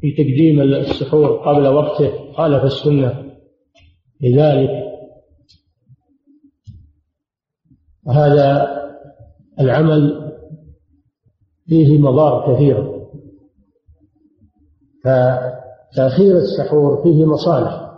[0.00, 3.24] في تقديم السحور قبل وقته خالف السنة
[4.20, 4.70] لذلك
[8.08, 8.68] هذا
[9.60, 10.32] العمل
[11.66, 13.10] فيه مضار كثيرة
[15.04, 17.88] فتأخير السحور فيه مصالح.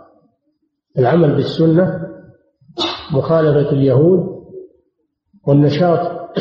[0.97, 2.07] العمل بالسنة
[3.13, 4.45] مخالفة اليهود
[5.47, 6.31] والنشاط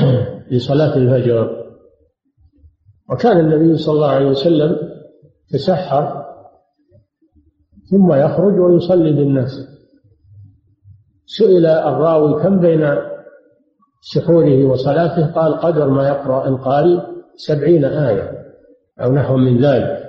[0.51, 1.60] لصلاة الفجر.
[3.11, 4.77] وكان النبي صلى الله عليه وسلم
[5.51, 6.25] تسحر
[7.91, 9.51] ثم يخرج ويصلي بالناس.
[11.27, 12.97] سئل الراوي كم بين
[14.01, 17.01] سحوره وصلاته؟ قال قدر ما يقرأ القارئ
[17.37, 18.33] سبعين آية
[19.01, 20.01] أو نحو من ذلك.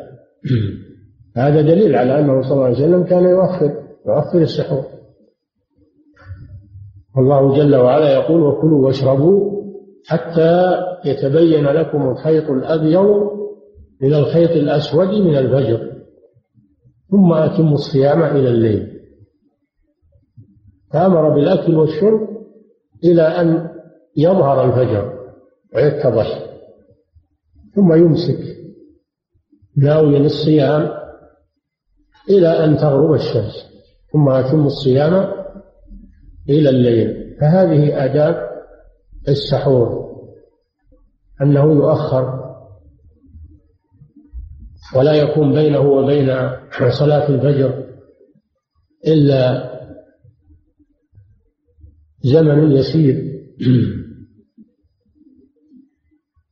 [1.37, 3.71] هذا دليل على أنه صلى الله عليه وسلم كان يؤخر
[4.07, 4.83] يؤخر السحور.
[7.15, 9.60] والله جل وعلا يقول وكلوا واشربوا
[10.07, 13.31] حتى يتبين لكم الخيط الأبيض
[14.01, 15.91] من الخيط الأسود من الفجر
[17.11, 19.01] ثم أتموا الصيام إلى الليل.
[20.93, 22.29] فأمر بالأكل والشرب
[23.03, 23.69] إلى أن
[24.17, 25.13] يظهر الفجر
[25.75, 26.39] ويتضح
[27.75, 28.57] ثم يمسك
[29.77, 30.91] ناويا الصيام
[32.29, 33.71] إلى أن تغرب الشمس
[34.13, 35.13] ثم أتم الصيام
[36.49, 37.37] إلى الليل.
[37.41, 38.50] فهذه آداب
[39.27, 40.11] السحور
[41.41, 42.41] أنه يؤخر
[44.95, 46.27] ولا يكون بينه وبين
[46.89, 47.91] صلاة الفجر
[49.07, 49.71] إلا
[52.23, 53.31] زمن يسير.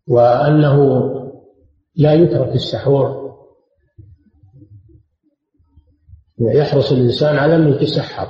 [0.08, 1.10] وأنه
[1.96, 3.20] لا يترك السحور.
[6.40, 8.28] يحرص الإنسان على أن يتسحر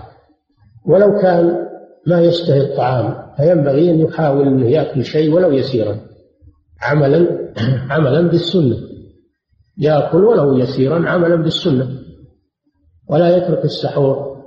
[0.85, 1.67] ولو كان
[2.07, 3.28] ما يشتهي الطعام.
[3.39, 5.99] فينبغي أن يحاول أنه يأكل شيء ولو يسيرا.
[6.81, 7.51] عملا
[7.93, 8.77] عملا بالسنة.
[9.77, 11.89] يأكل ولو يسيرا عملا بالسنة.
[13.09, 14.39] ولا يترك السحور.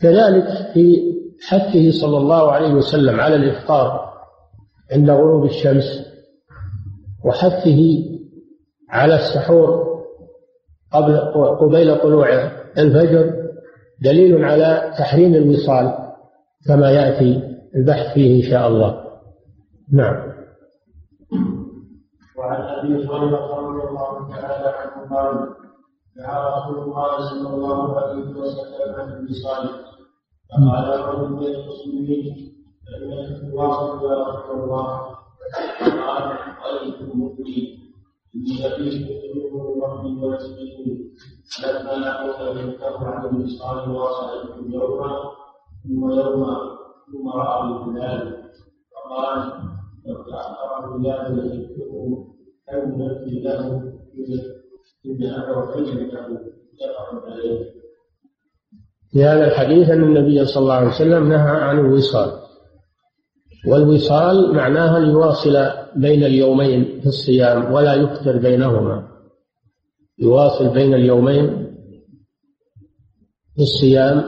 [0.00, 1.14] كذلك في
[1.48, 4.12] حثه صلى الله عليه وسلم على الإفطار
[4.92, 6.06] عند غروب الشمس
[7.24, 7.80] وحثه
[8.90, 9.84] على السحور
[10.92, 11.16] قبل
[11.60, 12.28] قبيل طلوع
[12.78, 13.32] الفجر
[14.02, 16.03] دليل على تحريم الوصال.
[16.66, 17.42] كما يأتي
[17.76, 19.04] البحث فيه إن شاء الله.
[19.92, 20.34] نعم.
[22.38, 25.48] وعن أبي هريرة رضي الله تعالى عنه قال
[26.16, 29.68] دعا رسول الله صلى الله عليه وسلم عن الوصال
[30.50, 32.54] فقال رجل من المسلمين
[32.86, 35.14] فإنك تواصل يا رسول الله.
[36.06, 37.54] قال قلت مؤمن
[38.34, 40.78] إني لبيت من ربي ورسوله
[41.62, 44.34] لما أوتى يذكر عن الوصال واصلا
[44.68, 45.12] يوما
[45.84, 46.56] ثم يوما
[47.12, 48.42] ثم رأى الهلال
[48.92, 49.52] فقال
[50.06, 52.26] لو تاخر الهلال يذكره
[52.66, 53.82] كم نفي له
[55.06, 55.32] إن
[55.74, 57.74] خير له متفق عليه.
[59.12, 62.30] في هذا الحديث أن النبي صلى الله عليه وسلم نهى عن الوصال.
[63.68, 65.52] والوصال معناها أن يواصل
[65.96, 69.08] بين اليومين في الصيام ولا يكثر بينهما.
[70.18, 71.63] يواصل بين اليومين
[73.56, 74.24] في الصيام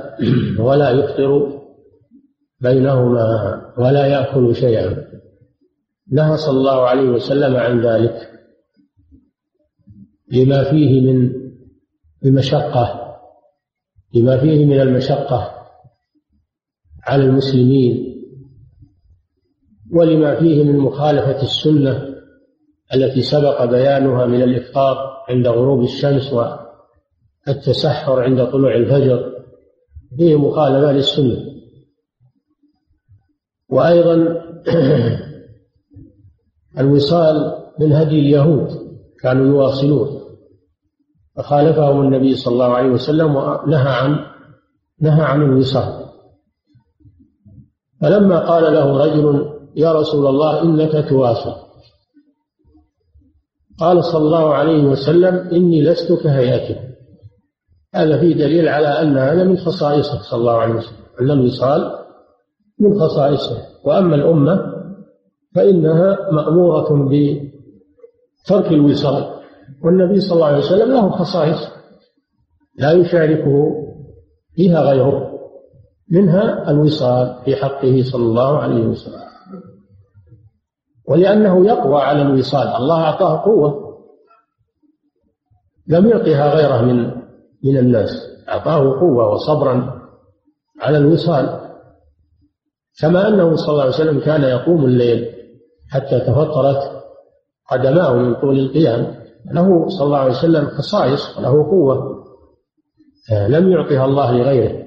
[0.59, 1.62] ولا يفطر
[2.60, 5.06] بينهما ولا يأكل شيئا.
[6.12, 8.31] نهى صلى الله عليه وسلم عن ذلك
[10.32, 11.32] لما فيه من
[12.25, 13.16] المشقة
[14.14, 15.53] لما فيه من المشقة
[17.03, 18.16] على المسلمين
[19.93, 22.16] ولما فيه من مخالفة السنة
[22.94, 24.97] التي سبق بيانها من الإفطار
[25.28, 26.32] عند غروب الشمس
[27.48, 29.32] والتسحر عند طلوع الفجر
[30.16, 31.56] فيه مخالفة للسنة.
[33.68, 34.42] وأيضا
[36.78, 38.68] الوصال من هدي اليهود
[39.20, 40.20] كانوا يواصلون
[41.36, 44.26] فخالفهم النبي صلى الله عليه وسلم ونهى عن
[45.00, 46.06] نهى عن الوصال.
[48.00, 51.66] فلما قال له رجل يا رسول الله إنك تواصل.
[53.78, 56.86] قال صلى الله عليه وسلم إني لست كهيئته
[57.94, 60.97] هذا فيه دليل على أن هذا من خصائصه صلى الله عليه وسلم.
[61.21, 61.99] أن الوصال
[62.81, 63.56] من خصائصه.
[63.85, 64.73] وأما الأمة
[65.55, 69.37] فإنها مأمورة بترك الوصال.
[69.85, 71.59] والنبي صلى الله عليه وسلم له خصائص
[72.79, 73.73] لا يشاركه
[74.55, 75.33] فيها غيره.
[76.11, 79.27] منها الوصال في حقه صلى الله عليه وسلم.
[81.09, 82.69] ولأنه يقوى على الوصال.
[82.69, 83.87] الله أعطاه قوة
[85.88, 87.25] لم يعطها غيره من
[87.64, 88.11] من الناس.
[88.49, 90.03] أعطاه قوة وصبرا
[90.81, 91.61] على الوصال.
[93.00, 95.32] كما أنه صلى الله عليه وسلم كان يقوم الليل
[95.91, 97.03] حتى تفطرت
[97.70, 99.26] قدماه من طول القيام.
[99.53, 102.17] له صلى الله عليه وسلم خصائص وله قوة.
[103.49, 104.87] لم يعطها الله لغيره.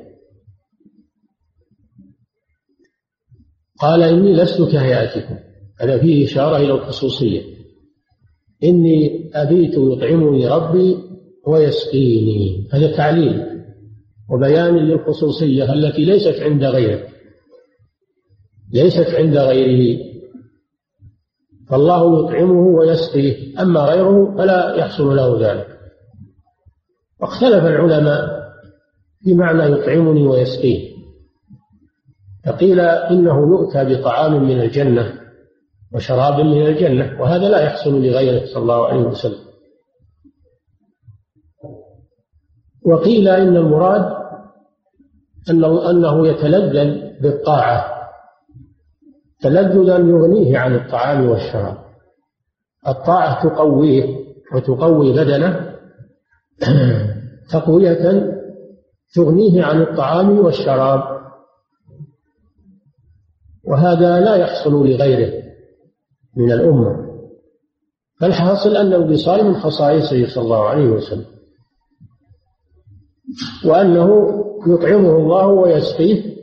[3.80, 5.36] قال إني لست كهيئتكم.
[5.82, 7.42] هذا فيه إشارة إلى الخصوصية.
[8.64, 11.09] إني أبيت يطعمني ربي
[11.48, 12.68] ويسقيني.
[12.74, 13.46] هذا تعليل
[14.30, 17.08] وبيان للخصوصية التي ليست عند غيره.
[18.74, 20.00] ليست عند غيره.
[21.70, 23.62] فالله يطعمه ويسقيه.
[23.62, 25.68] أما غيره فلا يحصل له ذلك.
[27.22, 28.40] واختلف العلماء
[29.24, 30.90] في معنى يطعمني ويسقيه.
[32.46, 35.14] فقيل إنه يؤتى بطعام من الجنة
[35.94, 39.49] وشراب من الجنة وهذا لا يحصل لغيره صلى الله عليه وسلم.
[42.86, 44.20] وقيل إن المراد
[45.50, 48.00] أنه, أنه يتلذذ بالطاعة.
[49.42, 51.78] تلذذا يغنيه عن الطعام والشراب.
[52.88, 54.20] الطاعة تقويه
[54.56, 55.76] وتقوي بدنه
[57.52, 58.34] تقوية
[59.16, 61.20] تغنيه عن الطعام والشراب.
[63.64, 65.44] وهذا لا يحصل لغيره
[66.38, 67.10] من الأمة.
[68.22, 71.39] فالحاصل أن الوصال من خصائصه صلى الله عليه وسلم.
[73.66, 76.40] وأنه يطعمه الله ويسقيه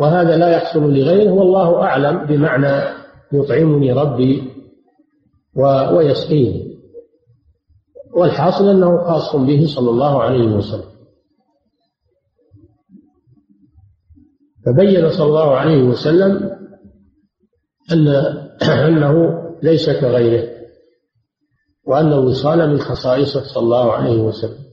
[0.00, 3.00] وهذا لا يحصل لغيره والله أعلم بمعنى
[3.32, 4.52] يطعمني ربي
[5.92, 6.70] ويسقيني
[8.12, 10.90] والحاصل أنه خاص به صلى الله عليه وسلم.
[14.66, 16.56] فبين صلى الله عليه وسلم
[17.92, 18.08] أن
[18.88, 20.48] أنه ليس كغيره
[21.86, 24.69] وأن الوصال من خصائصه صلى الله عليه وسلم.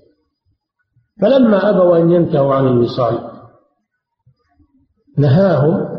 [1.22, 3.32] فلما أبوا أن ينتهوا عن الوصال
[5.18, 5.98] نهاهم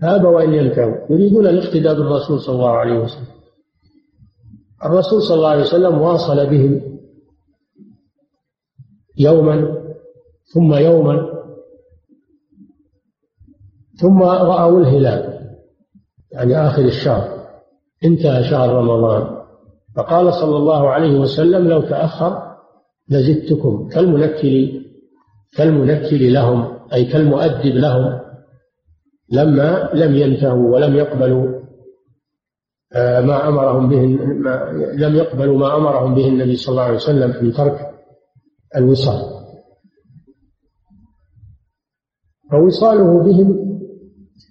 [0.00, 3.26] فأبوا أن ينتهوا يريدون الاقتداء بالرسول صلى الله عليه وسلم.
[4.84, 6.98] الرسول صلى الله عليه وسلم واصل بهم
[9.18, 9.78] يوما
[10.54, 11.38] ثم يوما
[14.00, 15.38] ثم رأوا الهلال
[16.32, 17.48] يعني آخر الشهر.
[18.04, 19.38] انتهى شهر رمضان.
[19.96, 22.47] فقال صلى الله عليه وسلم لو تأخر
[23.10, 24.82] لزدتكم كالمنكل
[25.56, 28.20] كالمنكل لهم أي كالمؤدب لهم.
[29.32, 31.58] لما لم ينتهوا ولم يقبلوا
[32.94, 37.44] آه، ما أمرهم به ما لم يقبلوا ما أمرهم به النبي صلى الله عليه وسلم
[37.44, 37.90] من ترك
[38.76, 39.38] الوصال.
[42.50, 43.68] فوصاله بهم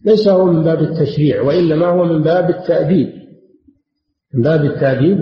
[0.06, 3.10] ليس هو من باب التشريع وإنما هو من باب التأديب.
[4.34, 5.20] من باب التأديب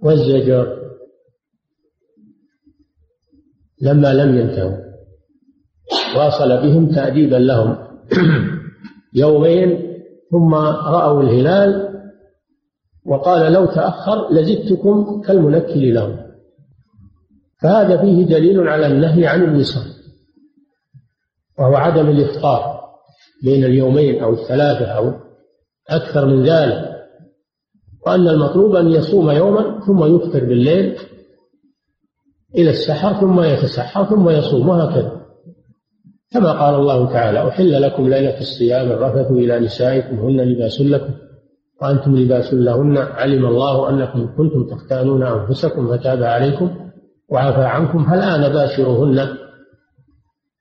[0.00, 0.81] والزجر.
[3.82, 4.76] لما لم ينتهوا.
[6.16, 7.76] واصل بهم تأديبا لهم.
[9.14, 9.92] يومين
[10.30, 11.88] ثم رأوا الهلال
[13.06, 16.22] وقال لو تأخر لزدتكم كالمنكل لهم.
[17.62, 19.92] فهذا فيه دليل على النهي عن الوصال
[21.58, 22.80] وهو عدم الإفطار
[23.44, 25.12] بين اليومين أو الثلاثة أو
[25.88, 26.92] أكثر من ذلك
[28.06, 30.98] وأن المطلوب أن يصوم يوما ثم يفطر بالليل
[32.56, 35.22] إلى السحر ثم يتسحر ثم يصوم وهكذا.
[36.32, 41.14] كما قال الله تعالى أحل لكم ليلة الصيام الرفث إلى نسائكم هن لباس لكم
[41.82, 42.98] وأنتم لباس لهن.
[42.98, 46.70] علم الله أنكم كنتم تختانون أنفسكم فتاب عليكم
[47.30, 48.04] وعفى عنكم.
[48.04, 49.28] فالآن باشروهن.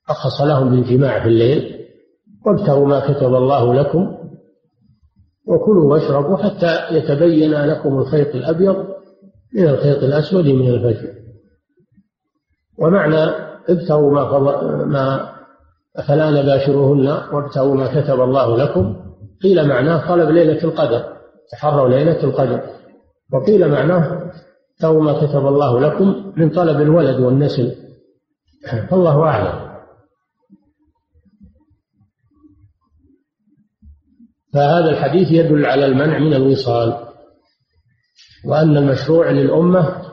[0.09, 1.75] رخص لهم بالجماع في الليل
[2.45, 4.17] وابتغوا ما كتب الله لكم
[5.47, 8.75] وكلوا واشربوا حتى يتبين لكم الخيط الأبيض
[9.55, 11.09] من الخيط الأسود من الفجر.
[12.77, 13.23] ومعنى
[13.69, 15.31] ابتغوا ما ما
[16.07, 18.95] فلا نباشروهن وابتغوا ما كتب الله لكم.
[19.43, 21.17] قيل معناه طلب ليلة القدر
[21.51, 22.61] تحروا ليلة القدر.
[23.33, 24.31] وقيل معناه
[24.73, 27.75] ابتغوا ما كتب الله لكم من طلب الولد والنسل.
[28.89, 29.71] فالله أعلم.
[34.53, 37.07] فهذا الحديث يدل على المنع من الوصال
[38.45, 40.10] وأن المشروع للأمة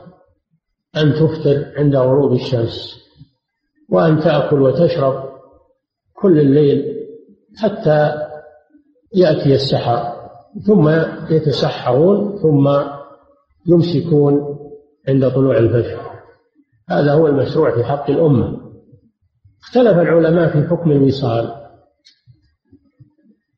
[0.97, 2.99] أن تفطر عند غروب الشمس
[3.89, 5.29] وأن تأكل وتشرب
[6.13, 7.07] كل الليل
[7.57, 8.13] حتى
[9.15, 10.19] يأتي السحر
[10.67, 10.89] ثم
[11.29, 12.69] يتسحرون ثم
[13.67, 14.59] يمسكون
[15.07, 16.09] عند طلوع الفجر.
[16.89, 18.59] هذا هو المشروع في حق الأمة.
[19.61, 21.55] اختلف العلماء في حكم الوصال.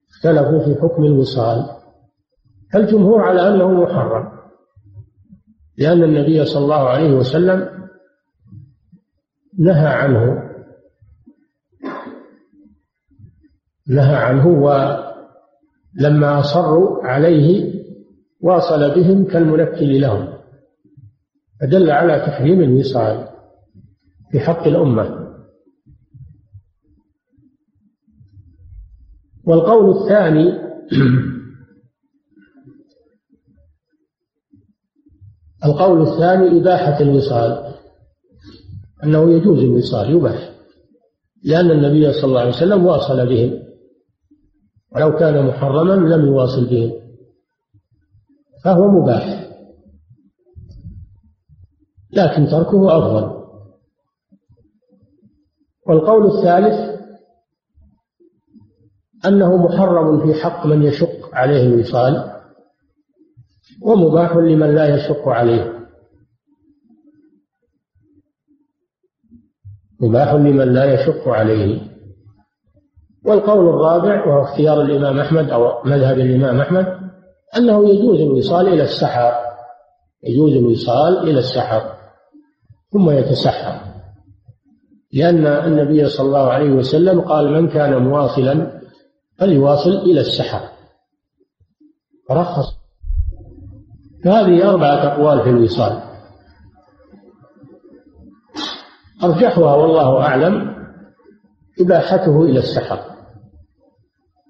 [0.09, 1.65] اختلفوا في حكم الوصال.
[2.75, 4.40] الجمهور على أنه محرم.
[5.77, 7.87] لأن النبي صلى الله عليه وسلم
[9.59, 10.51] نهى عنه
[13.87, 14.69] نهى عنه
[15.95, 17.73] لما أصروا عليه
[18.41, 20.33] واصل بهم كالمنكل لهم.
[21.61, 23.27] فدل على تحريم الوصال
[24.31, 25.21] في حق الأمة.
[29.43, 30.71] والقول الثاني
[35.65, 37.73] القول الثاني إباحة الوصال
[39.03, 40.51] أنه يجوز الوصال يباح
[41.43, 43.63] لأن النبي صلى الله عليه وسلم واصل بهم
[44.95, 46.91] ولو كان محرما لم يواصل بهم
[48.63, 49.51] فهو مباح.
[52.13, 53.41] لكن تركه أفضل.
[55.87, 57.01] والقول الثالث
[59.25, 62.40] أنه محرم في حق من يشق عليه الوصال
[63.81, 65.87] ومباح لمن لا يشق عليه.
[69.99, 71.81] مباح لمن لا يشق عليه.
[73.25, 76.85] والقول الرابع وهو اختيار الإمام أحمد أو مذهب الإمام أحمد
[77.57, 79.33] أنه يجوز الوصال إلى السحر.
[80.23, 81.95] يجوز الوصال إلى السحر.
[82.91, 83.91] ثم يتسحر.
[85.13, 88.81] لأن النبي صلى الله عليه وسلم قال من كان مواصلا
[89.37, 90.69] فليواصل إلى السحر.
[92.31, 92.80] رخص
[94.23, 96.01] فهذه أربعة أقوال في الوصال.
[99.23, 100.75] أرجحها والله أعلم
[101.81, 102.99] إباحته إلى السحر.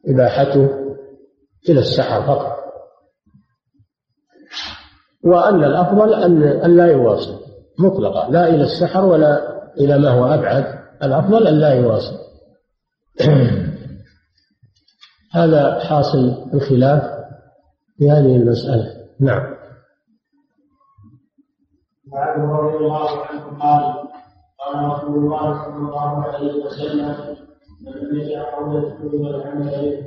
[0.07, 0.69] إباحته
[1.69, 2.57] إلى السحر فقط.
[5.23, 6.13] وأن الأفضل
[6.63, 7.39] أن لا يواصل
[7.79, 9.41] مطلقا لا إلى السحر ولا
[9.77, 10.65] إلى ما هو أبعد.
[11.03, 12.17] الأفضل أن لا يواصل.
[15.33, 17.03] هذا حاصل الخلاف
[17.97, 18.93] في هذه المسألة.
[19.19, 19.60] نعم.
[22.13, 24.09] وعنه رضي الله عنه قال
[24.59, 27.37] قال رسول الله صلى الله عليه وسلم
[27.81, 30.05] من يدع قول من العمل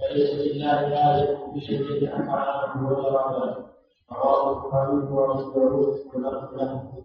[0.00, 3.64] فليس لله ذلك بشيء أفعله وجرى
[4.12, 7.04] رواه البخاري ومسعود ولفظ له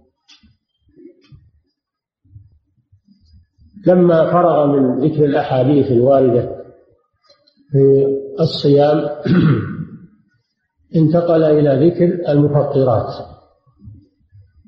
[3.87, 6.55] لما فرغ من ذكر الأحاديث الواردة
[7.71, 8.05] في
[8.39, 8.97] الصيام
[10.95, 13.38] انتقل إلى ذكر المفطرات.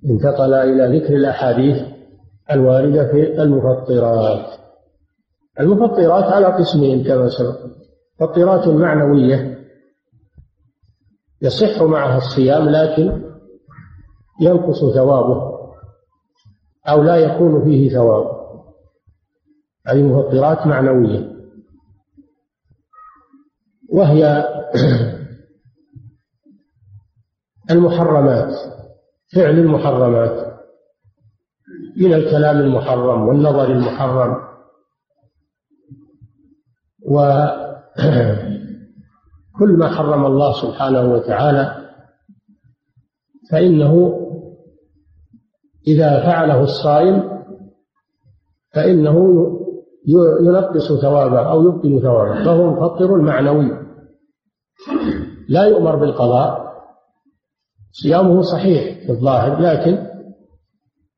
[0.09, 1.77] انتقل إلى ذكر الأحاديث
[2.51, 4.59] الواردة في المفطرات.
[5.59, 7.59] المفطرات على قسمين كما سبق.
[8.21, 9.57] مفطرات معنوية
[11.41, 13.31] يصح معها الصيام لكن
[14.41, 15.51] ينقص ثوابه
[16.87, 18.41] أو لا يكون فيه ثواب.
[19.87, 21.31] هذه مفطرات معنوية.
[23.89, 24.45] وهي
[27.71, 28.80] المحرمات.
[29.35, 30.51] فعل المحرمات
[31.97, 34.51] من الكلام المحرم والنظر المحرم.
[37.05, 37.37] وكل
[39.79, 41.91] ما حرم الله سبحانه وتعالى
[43.51, 44.17] فإنه
[45.87, 47.41] إذا فعله الصائم
[48.73, 49.47] فإنه
[50.41, 53.71] ينقص ثوابه أو يبطل ثوابه فهو مفطر معنوي.
[55.49, 56.71] لا يؤمر بالقضاء
[57.91, 58.90] صيامه صحيح.
[59.05, 60.07] في الظاهر لكن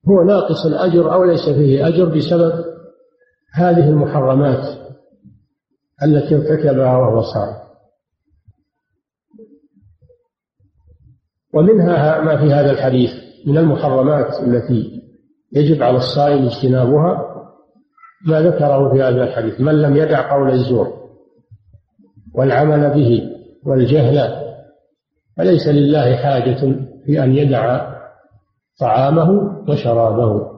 [0.10, 2.66] هو ناقص الأجر أو ليس فيه أجر بسبب
[3.54, 4.66] هذه المحرمات
[6.04, 7.64] التي ارتكبها وهو صائم.
[11.54, 13.10] ومنها ما في هذا الحديث
[13.48, 15.02] من المحرمات التي
[15.54, 17.34] يجب على الصائم اجتنابها
[18.28, 19.62] ما ذكره في هذا الحديث.
[19.62, 21.04] من لم يدع قول الزور
[22.36, 23.22] والعمل به
[23.66, 24.44] والجهل
[25.38, 27.94] فليس لله حاجة في أن يدع
[28.80, 30.54] طعامه وشرابه.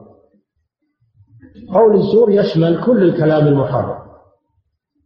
[1.74, 4.06] قول الزور يشمل كل الكلام المحرم.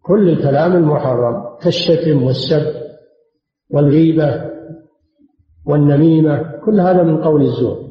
[0.03, 2.75] كل الكلام المحرم كالشتم والسب
[3.71, 4.51] والغيبة
[5.67, 7.91] والنميمة كل هذا من قول الزور.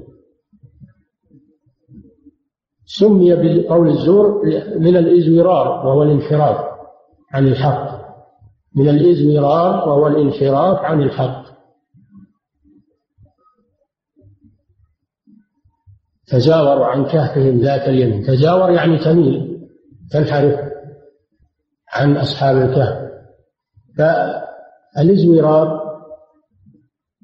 [2.85, 4.41] سمي بقول الزور
[4.79, 6.65] من الإزورار وهو الانحراف
[7.33, 7.99] عن الحق.
[8.75, 11.48] من الإزورار وهو الانحراف عن الحق.
[16.31, 19.67] تزاوروا عن كهفهم ذات اليمين تزاور يعني تميل
[20.11, 20.59] تنحرف
[21.93, 23.09] عن أصحاب الكهف.
[23.97, 25.79] فالازورار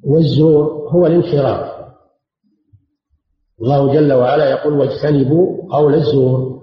[0.03, 1.75] والزور هو الانحراف.
[3.61, 6.61] الله جل وعلا يقول واجتنبوا قول الزور.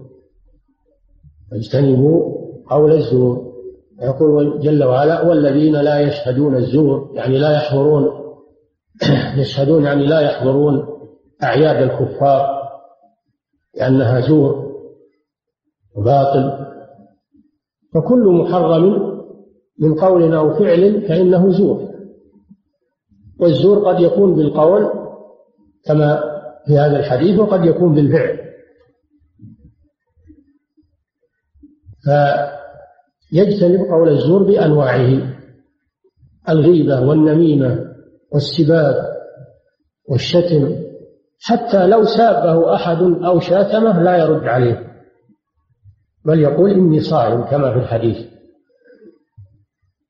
[1.53, 2.33] واجتنبوا
[2.71, 3.53] قول الزور.
[4.03, 8.09] يقول جل وعلا والذين لا يشهدون الزور يعني لا يحضرون
[9.37, 10.92] يشهدون يعني لا يحضرون.
[11.43, 12.63] أعياد الكفار
[13.75, 14.73] لأنها زور
[15.97, 16.67] وباطل.
[17.95, 19.13] فكل محرم
[19.79, 21.93] من قول أو فعل فإنه زور.
[23.41, 24.91] والزور قد يكون بالقول
[25.85, 26.21] كما
[26.67, 28.39] في هذا الحديث وقد يكون بالفعل.
[33.31, 35.33] فيجتنب قول الزور بأنواعه
[36.49, 37.95] الغيبة والنميمة
[38.33, 39.13] والسباب
[40.09, 40.83] والشتم
[41.45, 44.93] حتى لو سابه أحد أو شاتمه لا يرد عليه.
[46.25, 48.33] بل يقول إني صائم كما في الحديث.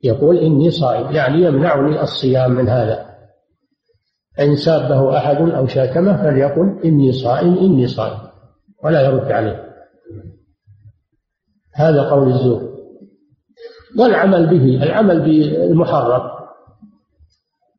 [0.05, 3.07] يقول إني صائم يعني يمنعني الصيام من هذا.
[4.41, 8.19] إن سابه أحد أو شاتمه فليقل إني صائم إني صائم
[8.85, 9.73] ولا يرد عليه.
[11.75, 12.73] هذا قول الزور.
[13.99, 16.23] والعمل به العمل بالمحرم.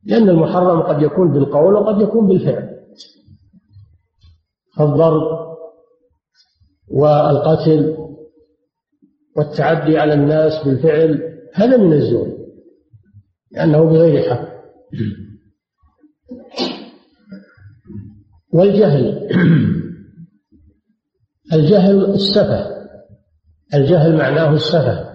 [0.05, 2.72] لأن المحرم قد يكون بالقول وقد يكون بالفعل.
[4.79, 5.43] الضرب
[6.87, 7.97] والقتل
[9.37, 12.27] والتعدي على الناس بالفعل هذا من الزور
[13.51, 14.53] لأنه بغير حق.
[18.53, 19.29] والجهل
[21.53, 22.73] الجهل السفه
[23.73, 25.13] الجهل معناه السفه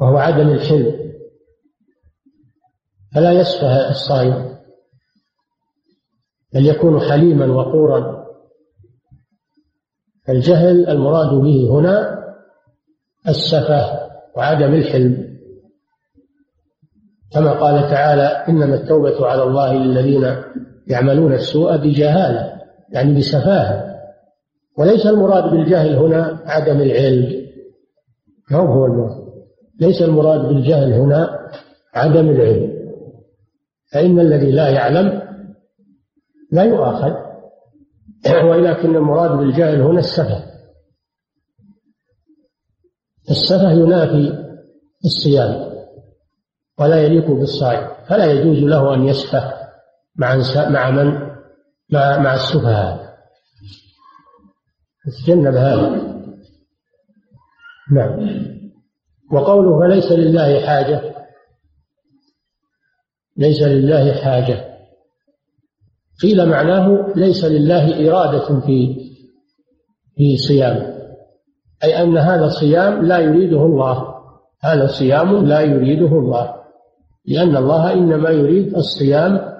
[0.00, 1.08] وهو عدم الحلم.
[3.14, 4.57] فلا يسفه الصائم
[6.54, 8.24] بل يكون حليما وقورا.
[10.28, 12.18] الجهل المراد به هنا
[13.28, 15.28] السفه وعدم الحلم.
[17.32, 20.36] كما قال تعالى إنما التوبة على الله للذين
[20.86, 22.52] يعملون السوء بجهالة
[22.90, 23.98] يعني بسفاهة.
[24.78, 27.46] وليس المراد بالجهل هنا عدم العلم.
[28.52, 29.28] هو هو المراد؟
[29.80, 31.38] ليس المراد بالجهل هنا
[31.94, 32.78] عدم العلم.
[33.92, 35.27] فإن الذي لا يعلم
[36.52, 37.28] لا يؤاخذ.
[38.44, 40.44] ولكن المراد بالجهل هنا السفه.
[43.30, 44.44] السفه ينافي
[45.04, 45.68] الصيام
[46.78, 49.54] ولا يليق بالصائم فلا يجوز له أن يسفه
[50.16, 50.36] مع
[50.68, 51.28] مع من؟
[51.92, 53.18] مع مع السفهاء.
[55.06, 55.90] يتجنب هذا.
[57.92, 58.48] نعم.
[59.32, 61.14] وقوله فليس لله حاجة
[63.36, 64.67] ليس لله حاجة.
[66.22, 69.08] قيل معناه ليس لله إرادة في
[70.16, 70.98] في صيام
[71.84, 74.14] أي أن هذا صيام لا يريده الله.
[74.62, 76.54] هذا صيام لا يريده الله.
[77.26, 79.54] لأن الله إنما يريد الصيام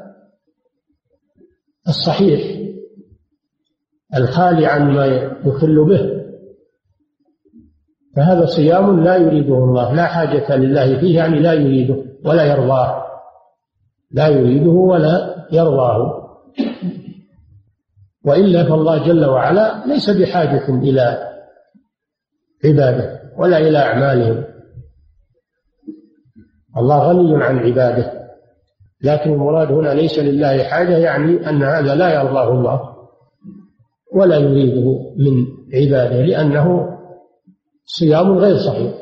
[1.88, 2.40] الصحيح
[4.16, 5.07] الخالي عما
[5.44, 6.18] يخل به.
[8.16, 9.94] فهذا صيام لا يريده الله.
[9.94, 13.05] لا حاجة لله فيه يعني لا يريده ولا يرضاه.
[14.11, 16.28] لا يريده ولا يرضاه.
[18.29, 21.19] وإلا فالله جل وعلا ليس بحاجة إلى
[22.64, 24.45] عباده ولا إلى أعمالهم.
[26.77, 28.12] الله غني عن عباده
[29.03, 32.81] لكن المراد هنا ليس لله حاجة يعني أن هذا لا يرضاه الله
[34.14, 36.88] ولا يريده من عباده لأنه
[37.85, 38.95] صيام غير صحيح.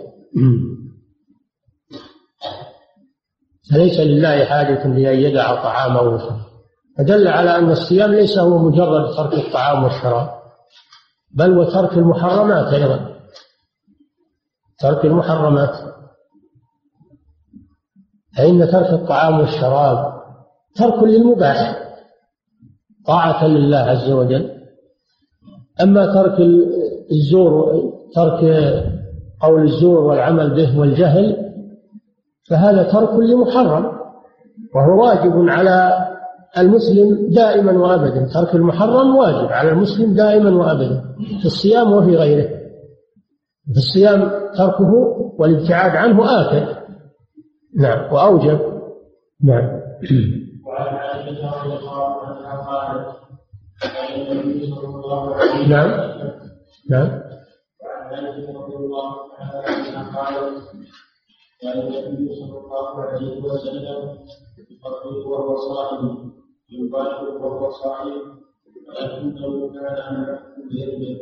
[3.73, 6.01] فليس لله حاجة لأن يدع طعامه.
[6.01, 6.46] وشرابه
[6.99, 10.29] فدل على أن الصيام ليس هو مجرد ترك الطعام والشراب
[11.35, 13.17] بل وترك المحرمات أيضا.
[14.79, 15.75] ترك المحرمات.
[18.37, 20.23] فإن ترك الطعام والشراب
[20.77, 21.79] ترك للمباح
[23.07, 24.57] طاعة لله عز وجل.
[25.83, 26.41] أما ترك
[27.11, 27.73] الزور
[28.15, 28.41] ترك
[29.41, 31.53] قول الزور والعمل به والجهل
[32.49, 33.93] فهذا ترك لمحرم
[34.75, 36.07] وهو واجب على
[36.59, 38.29] المسلم دائما وابدا.
[38.35, 41.05] ترك المحرم واجب على المسلم دائما وابدا.
[41.41, 42.49] في الصيام وفي غيره.
[43.73, 44.93] في الصيام تركه
[45.39, 46.77] والابتعاد عنه آكد.
[47.79, 48.13] نعم.
[48.13, 48.61] وأوجب.
[49.45, 49.81] نعم.
[50.67, 53.17] وعن عائشة رضي الله عنها قالت
[53.83, 55.91] كان النبي صلى الله عليه وسلم نعم.
[56.91, 57.23] نعم.
[57.83, 59.61] وعن عائشة رضي الله عنها
[60.17, 60.63] قالت
[61.63, 64.19] كان النبي صلى الله عليه وسلم
[64.71, 66.33] يقضي وهو صائم.
[66.71, 68.37] يباشر وهو صائم
[68.89, 70.39] ولكنه كان عن
[70.71, 71.21] يده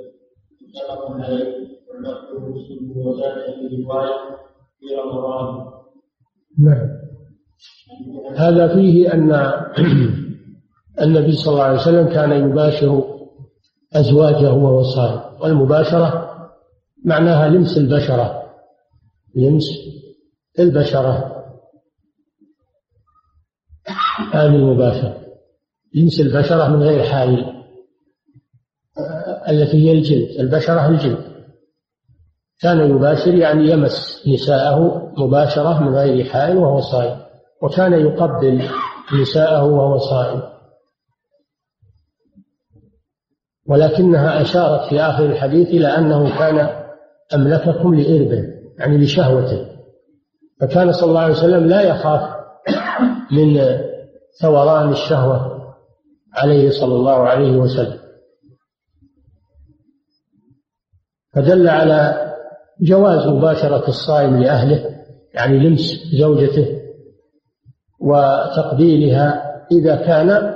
[0.62, 1.54] متفق عليه
[1.88, 4.36] واللفظ مسلم وزاد في روايه
[4.80, 5.64] في رمضان
[6.58, 6.88] نعم.
[8.36, 9.32] هذا فيه أن
[11.04, 13.04] النبي صلى الله عليه وسلم كان يباشر
[13.94, 16.30] أزواجه وهو صائم والمباشرة
[17.04, 18.44] معناها لمس البشرة
[19.36, 19.64] لمس
[20.58, 21.34] البشرة.
[24.32, 25.23] هذه المباشرة.
[25.94, 27.54] لمس البشرة من غير حائل
[29.48, 31.34] التي هي الجلد البشرة الجلد.
[32.60, 37.16] كان يباشر يعني يمس نساءه مباشرة من غير حائل وهو صائم
[37.62, 38.68] وكان يقبل
[39.20, 40.42] نساءه وهو صائم.
[43.66, 46.84] ولكنها أشارت في آخر الحديث إلى أنه كان
[47.34, 48.44] أملككم لإربه
[48.78, 49.66] يعني لشهوته
[50.60, 52.34] فكان صلى الله عليه وسلم لا يخاف
[53.32, 53.60] من
[54.40, 55.53] ثوران الشهوة.
[56.34, 57.98] عليه صلى الله عليه وسلم.
[61.34, 62.30] فدل على
[62.80, 64.94] جواز مباشرة الصائم لأهله
[65.34, 66.80] يعني لمس زوجته
[68.00, 70.54] وتقبيلها إذا كان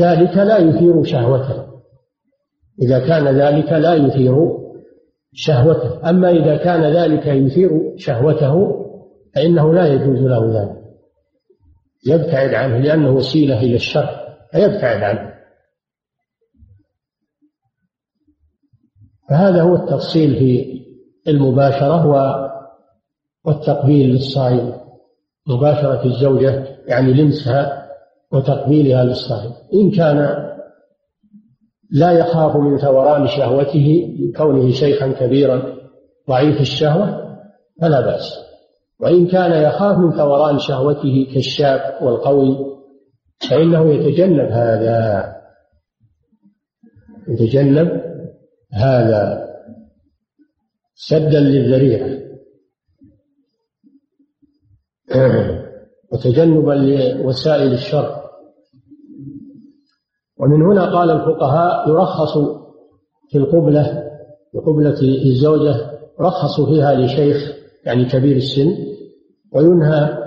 [0.00, 1.66] ذلك لا يثير شهوته.
[2.82, 4.34] إذا كان ذلك لا يثير
[5.32, 6.10] شهوته.
[6.10, 8.86] أما إذا كان ذلك يثير شهوته
[9.34, 10.79] فإنه لا يجوز له ذلك.
[12.06, 14.08] يبتعد عنه لأنه وسيلة إلى الشر
[14.52, 15.34] فيبتعد عنه.
[19.30, 20.80] فهذا هو التفصيل في
[21.28, 22.06] المباشرة
[23.44, 24.80] والتقبيل للصائم.
[25.46, 27.90] مباشرة الزوجة يعني لمسها
[28.32, 29.52] وتقبيلها للصائم.
[29.74, 30.46] إن كان
[31.90, 35.76] لا يخاف من ثوران شهوته كونه شيخا كبيرا
[36.28, 37.36] ضعيف الشهوة
[37.80, 38.49] فلا بأس.
[39.00, 42.70] وإن كان يخاف من ثوران شهوته كالشاب والقوي
[43.50, 45.32] فإنه يتجنب هذا.
[47.28, 48.02] يتجنب
[48.72, 49.50] هذا.
[50.94, 52.20] سدا للذريعة.
[56.12, 58.20] وتجنبا لوسائل الشر.
[60.38, 62.38] ومن هنا قال الفقهاء يرخص
[63.30, 64.10] في القبلة
[64.54, 68.89] بقبلة الزوجة رخصوا فيها لشيخ يعني كبير السن.
[69.54, 70.18] وينهى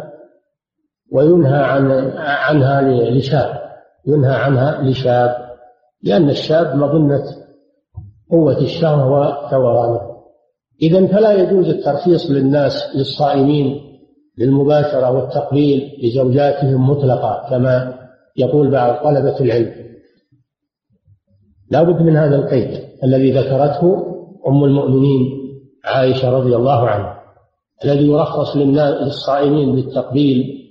[1.11, 3.61] وينهى عن عنها لشاب
[4.07, 5.43] ينهى عنها لشاب
[6.03, 7.23] لأن الشاب مظنة
[8.31, 10.13] قوة الشهوة وثورانه.
[10.81, 13.81] إذا فلا يجوز الترخيص للناس للصائمين
[14.37, 17.99] للمباشرة والتقبيل لزوجاتهم مطلقة كما
[18.37, 19.71] يقول بعض طلبة العلم.
[21.71, 24.05] لا بد من هذا القيد الذي ذكرته
[24.47, 25.31] أم المؤمنين
[25.85, 27.22] عائشة رضي الله عنها.
[27.85, 30.63] الذي يرخص للصائمين بالتقبيل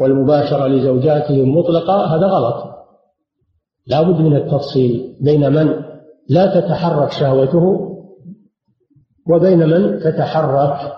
[0.00, 2.64] والمباشرة لزوجاتهم مطلقة هذا غلط.
[3.86, 5.84] لا بد من التفصيل بين من
[6.28, 7.94] لا تتحرك شهوته
[9.30, 10.92] وبين من تتحرك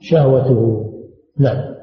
[0.00, 0.90] شهوته.
[1.38, 1.74] نعم.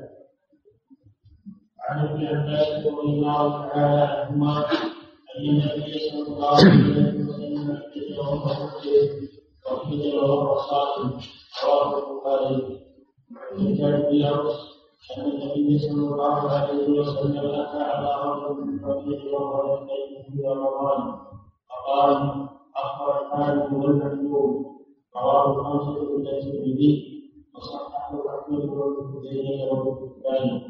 [1.90, 4.58] عن ابن عباس رضي الله تعالى عنهما
[5.38, 7.32] أن النبي صلى الله عليه وسلم
[13.58, 14.72] كتاب بلغس
[15.18, 21.16] ان النبي صلى الله عليه وسلم اتى على رجل من ربيع وهو في رمضان
[21.70, 22.12] فقال
[22.78, 24.66] أخبر الحارث والمكتوب
[25.16, 27.22] رواه الخمسة إلا الترمذي
[27.56, 30.62] وصححه أحمد وابن خزيمة وابن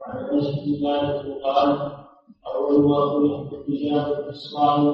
[0.00, 1.92] وعن أنس بن مالك قال
[2.54, 4.88] أول ما خلق الحجاب في الصائم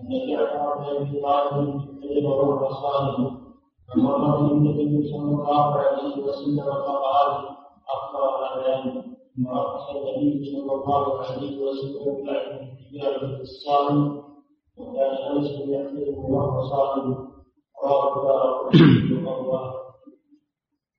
[0.00, 3.43] أن جعفر بن أبي طالب كتب وهو صائم
[3.88, 7.30] فمر النبي صلى الله عليه وسلم فقال
[7.94, 8.34] أخبر
[9.36, 14.22] ثم رخص النبي صلى الله عليه وسلم بلعب الحجاب الصائم
[14.76, 17.34] وكان انس يحمله وهو صائم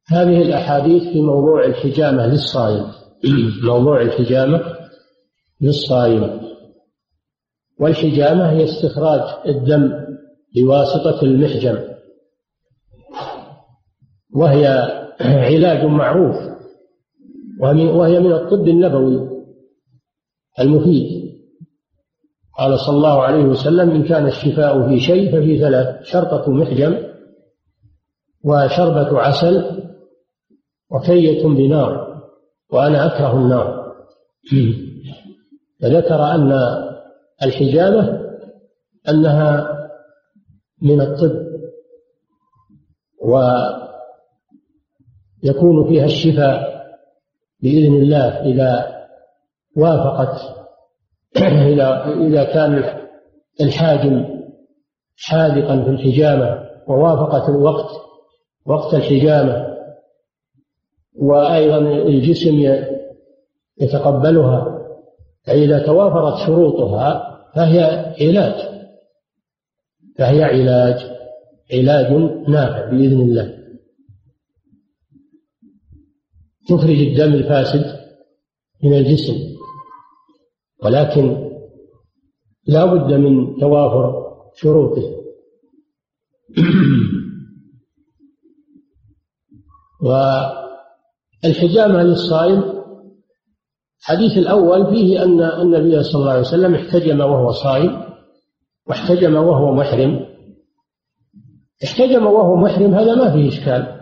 [0.07, 2.85] هذه الأحاديث في موضوع الحجامة للصائم.
[3.63, 4.61] موضوع الحجامة
[5.61, 6.41] للصائم.
[7.79, 9.91] والحجامة هي استخراج الدم
[10.55, 11.94] بواسطة المحجم.
[14.35, 14.67] وهي
[15.21, 16.35] علاج معروف
[17.61, 19.29] وهي من الطب النبوي
[20.59, 21.25] المفيد.
[22.57, 26.97] قال صلى الله عليه وسلم إن كان الشفاء في شيء ففي ثلاث شرطة محجم
[28.45, 29.81] وشربة عسل
[30.91, 32.21] وكية بنار
[32.71, 33.95] وأنا أكره النار.
[35.81, 36.51] فذكر أن
[37.43, 38.25] الحجامة
[39.09, 39.75] أنها
[40.81, 41.45] من الطب
[45.45, 46.85] ويكون فيها الشفاء
[47.61, 48.95] بإذن الله إذا
[49.77, 50.41] وافقت
[51.71, 52.83] إذا إذا كان
[53.61, 54.25] الحاجم
[55.17, 57.89] حاذقا في الحجامة ووافقت الوقت
[58.65, 59.75] وقت الحجامة
[61.15, 62.85] وأيضا الجسم
[63.81, 64.81] يتقبلها
[65.45, 67.83] فإذا توافرت شروطها فهي
[68.21, 68.75] علاج
[70.17, 71.15] فهي علاج
[71.73, 72.11] علاج
[72.47, 73.64] نافع بإذن الله.
[76.67, 77.99] تخرج الدم الفاسد
[78.83, 79.33] من الجسم.
[80.83, 81.51] ولكن
[82.67, 84.25] لا بد من توافر
[84.55, 85.15] شروطه.
[91.43, 92.75] والحجامة للصائم
[93.99, 98.05] الحديث الأول فيه أن النبي صلى الله عليه وسلم احتجم وهو صائم
[98.87, 100.25] واحتجم وهو محرم.
[101.83, 103.94] احتجم وهو محرم هذا ما فيه إشكال.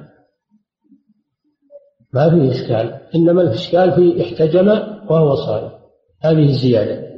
[2.14, 4.68] ما فيه إشكال إنما الإشكال في احتجم
[5.10, 5.72] وهو صائم.
[6.22, 7.14] هذه الزيادة.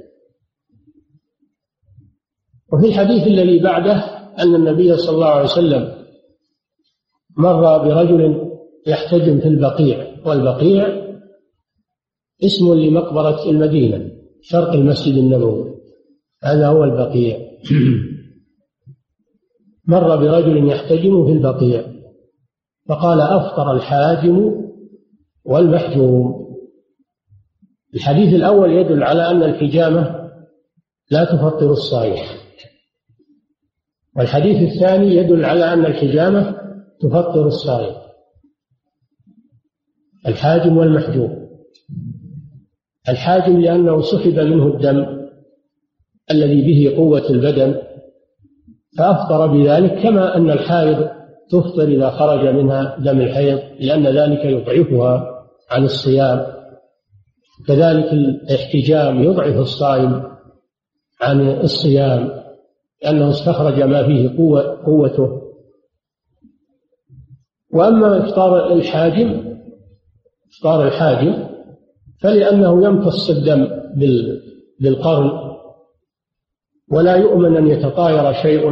[2.73, 3.93] وفي الحديث الذي بعده
[4.39, 6.05] أن النبي صلى الله عليه وسلم
[7.37, 8.51] مر برجل
[8.87, 11.05] يحتجم في البقيع والبقيع
[12.43, 15.75] اسم لمقبرة المدينة شرق المسجد النبوي.
[16.43, 17.37] هذا هو البقيع.
[19.87, 21.85] مر برجل يحتجم في البقيع
[22.89, 24.64] فقال أفطر الحاجم
[25.45, 26.45] والمحجوم.
[27.95, 30.29] الحديث الأول يدل على أن الحجامة
[31.11, 32.23] لا تفطر الصائم.
[34.17, 36.57] والحديث الثاني يدل على أن الحجامة
[36.99, 37.95] تفطر الصائم.
[40.27, 41.45] الحاجم والمحجوم.
[43.09, 45.29] الحاجم لأنه سحب منه الدم
[46.31, 47.81] الذي به قوة البدن
[48.97, 51.09] فأفطر بذلك كما أن الحائض
[51.49, 55.34] تفطر إذا خرج منها دم الحيض لأن ذلك يضعفها.
[55.69, 56.55] عن الصيام
[57.67, 60.23] كذلك الاحتجام يضعف الصائم
[61.21, 62.43] عن الصيام
[63.03, 65.41] لأنه استخرج ما فيه قوة قوته.
[67.73, 69.57] وأما إفطار الحاجم
[70.51, 71.47] إفطار الحاجم
[72.21, 73.67] فلأنه يمتص الدم
[74.79, 75.31] بالقرن
[76.91, 78.71] ولا يؤمن أن يتطاير شيء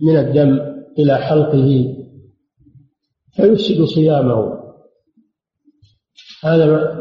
[0.00, 0.60] من الدم
[0.98, 1.94] إلى حلقه
[3.32, 4.57] فيفسد صيامه.
[6.44, 6.96] هذا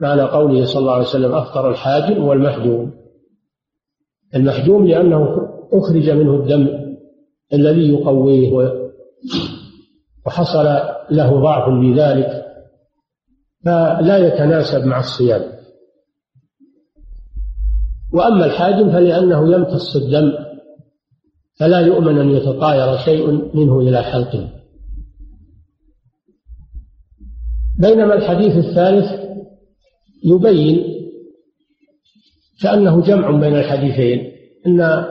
[0.00, 2.92] معنى قوله صلى الله عليه وسلم أفطر الحاجم والمحجوم.
[4.34, 6.96] المحجوم لأنه أخرج منه الدم
[7.52, 8.72] الذي يقويه
[10.26, 10.64] وحصل
[11.10, 12.44] له ضعف بذلك
[13.64, 15.42] فلا يتناسب مع الصيام.
[18.12, 20.32] وأما الحاجم فلأنه يمتص الدم
[21.60, 24.55] فلا يؤمن أن يتطاير شيء منه إلى حلقه.
[27.78, 29.26] بينما الحديث الثالث
[30.24, 30.96] يبين
[32.62, 34.32] كأنه جمع بين الحديثين
[34.66, 35.06] أن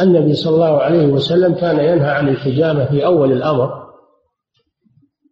[0.00, 3.88] النبي صلى الله عليه وسلم كان ينهى عن الحجامة في أول الأمر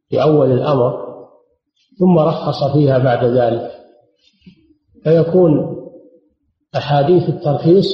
[0.08, 1.06] في أول الأمر
[1.98, 3.70] ثم رخص فيها بعد ذلك.
[5.04, 5.76] فيكون
[6.76, 7.86] أحاديث الترخيص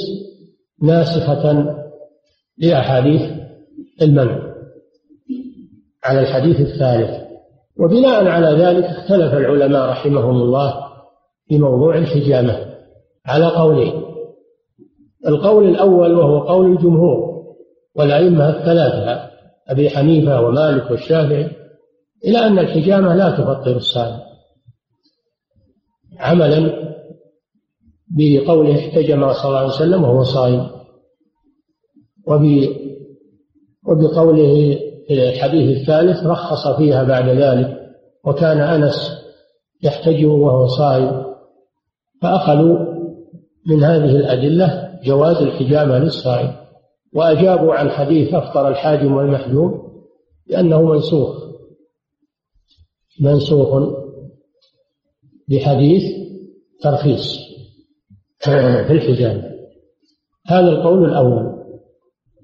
[0.83, 1.75] ناسخة
[2.59, 3.31] لأحاديث
[4.03, 4.53] المنع.
[6.05, 7.22] على الحديث الثالث
[7.81, 10.75] وبناء على ذلك اختلف العلماء رحمهم الله
[11.49, 12.75] في موضوع الحجامة
[13.27, 14.03] على قولين.
[15.27, 17.45] القول الأول وهو قول الجمهور
[17.97, 19.31] والأئمة الثلاثة
[19.69, 21.51] أبي حنيفة ومالك والشافعي
[22.25, 24.19] إلى أن الحجامة لا تفطر الصائم.
[26.19, 26.83] عملا
[28.09, 30.71] بقوله احتجم صلى الله عليه وسلم وهو صائم
[33.87, 34.79] وبقوله
[35.11, 37.79] الحديث الثالث رخص فيها بعد ذلك
[38.25, 38.95] وكان أنس
[39.83, 41.25] يحتجم وهو صائم
[42.23, 42.79] فأخذوا
[43.67, 46.53] من هذه الأدلة جواز الحجامة للصائم
[47.15, 49.93] وأجابوا عن حديث أفطر الحاجم والمحجوم
[50.47, 51.43] لأنه منسوخ
[53.21, 54.03] منسوخ
[55.49, 56.03] بحديث
[56.83, 57.39] ترخيص
[58.39, 59.53] في الحجامة
[60.47, 61.63] هذا القول الأول.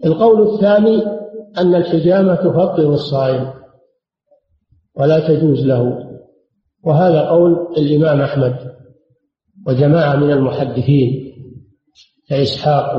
[0.04, 1.17] القول الثاني
[1.58, 3.52] أن الحجامة تفطر الصائم
[4.96, 6.08] ولا تجوز له.
[6.84, 8.56] وهذا قول الإمام أحمد
[9.66, 11.34] وجماعة من المحدثين
[12.28, 12.94] كإسحاق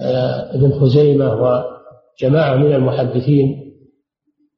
[0.00, 3.72] وابن آه، خزيمة وجماعة من المحدثين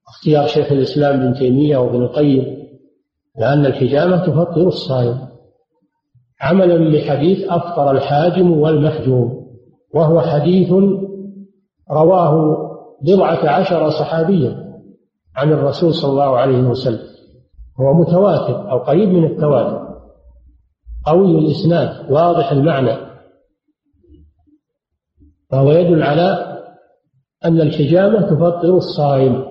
[0.08, 2.64] اختيار شيخ الإسلام ابن تيمية وابن القيم
[3.38, 5.28] لأن الحجامة تفطر الصائم.
[6.40, 9.44] عملا بحديث أفطر الحاجم والمحجوم
[9.94, 10.72] وهو حديث
[11.90, 12.64] رواه
[13.02, 14.64] بضعة عشر صحابيا
[15.36, 17.14] عن الرسول صلى الله عليه وسلم.
[17.80, 19.84] هو متواتر أو قريب من التواتر.
[21.06, 22.96] قوي الإسناد واضح المعنى.
[25.50, 26.58] فهو يدل على
[27.44, 29.44] أن الحجامة تفطر الصائم.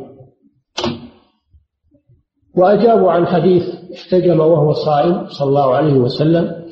[2.58, 6.64] وأجابوا عن حديث احتجم وهو صائم صلى الله عليه وسلم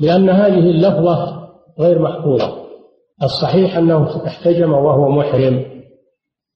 [0.00, 2.65] لأن هذه اللفظة غير محفوظة.
[3.22, 5.64] الصحيح أنه احتجم وهو محرم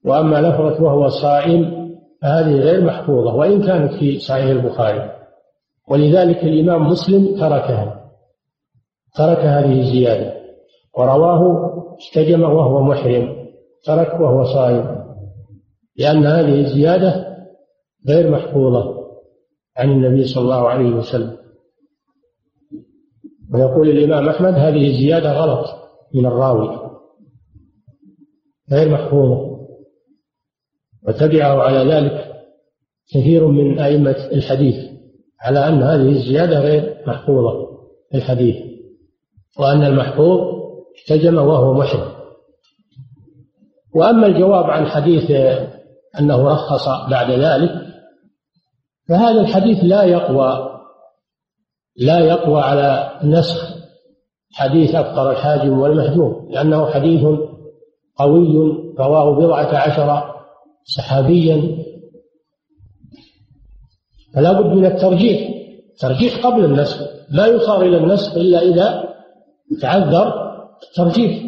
[0.04, 1.80] وأما لفظة وهو صائم
[2.22, 5.12] فهذه غير محفوظة وإن كانت في صحيح البخاري.
[5.88, 8.10] ولذلك الإمام مسلم تركها
[9.14, 10.34] ترك هذه الزيادة
[10.98, 11.70] ورواه
[12.00, 13.46] احتجم وهو محرم
[13.84, 15.00] ترك وهو صائم
[15.96, 17.36] لأن هذه الزيادة
[18.08, 19.00] غير محفوظة
[19.76, 21.36] عن النبي صلى الله عليه وسلم.
[23.54, 25.79] ويقول الإمام أحمد هذه الزيادة غلط.
[26.14, 26.90] من الراوي
[28.72, 29.50] غير محفوظة
[31.08, 32.34] وتبعه على ذلك
[33.14, 34.90] كثير من أئمة الحديث
[35.40, 37.70] على أن هذه الزيادة غير محفوظة
[38.10, 38.56] في الحديث
[39.58, 40.38] وأن المحفوظ
[40.96, 42.12] احتجم وهو محرم.
[43.94, 45.30] وأما الجواب عن حديث
[46.20, 47.70] أنه رخص بعد ذلك
[49.08, 50.80] فهذا الحديث لا يقوى
[51.96, 53.79] لا يقوى على نسخ
[54.52, 57.26] حديث أفطر الحاجم والمحجوم لأنه حديث
[58.16, 58.56] قوي
[58.98, 60.34] رواه بضعة عشر
[60.84, 61.78] صحابيا.
[64.34, 65.50] فلا بد من الترجيح
[66.00, 69.04] ترجيح قبل النسخ لا يصار إلى النسخ إلا إذا
[69.80, 70.34] تعذر
[70.88, 71.42] الترجيح.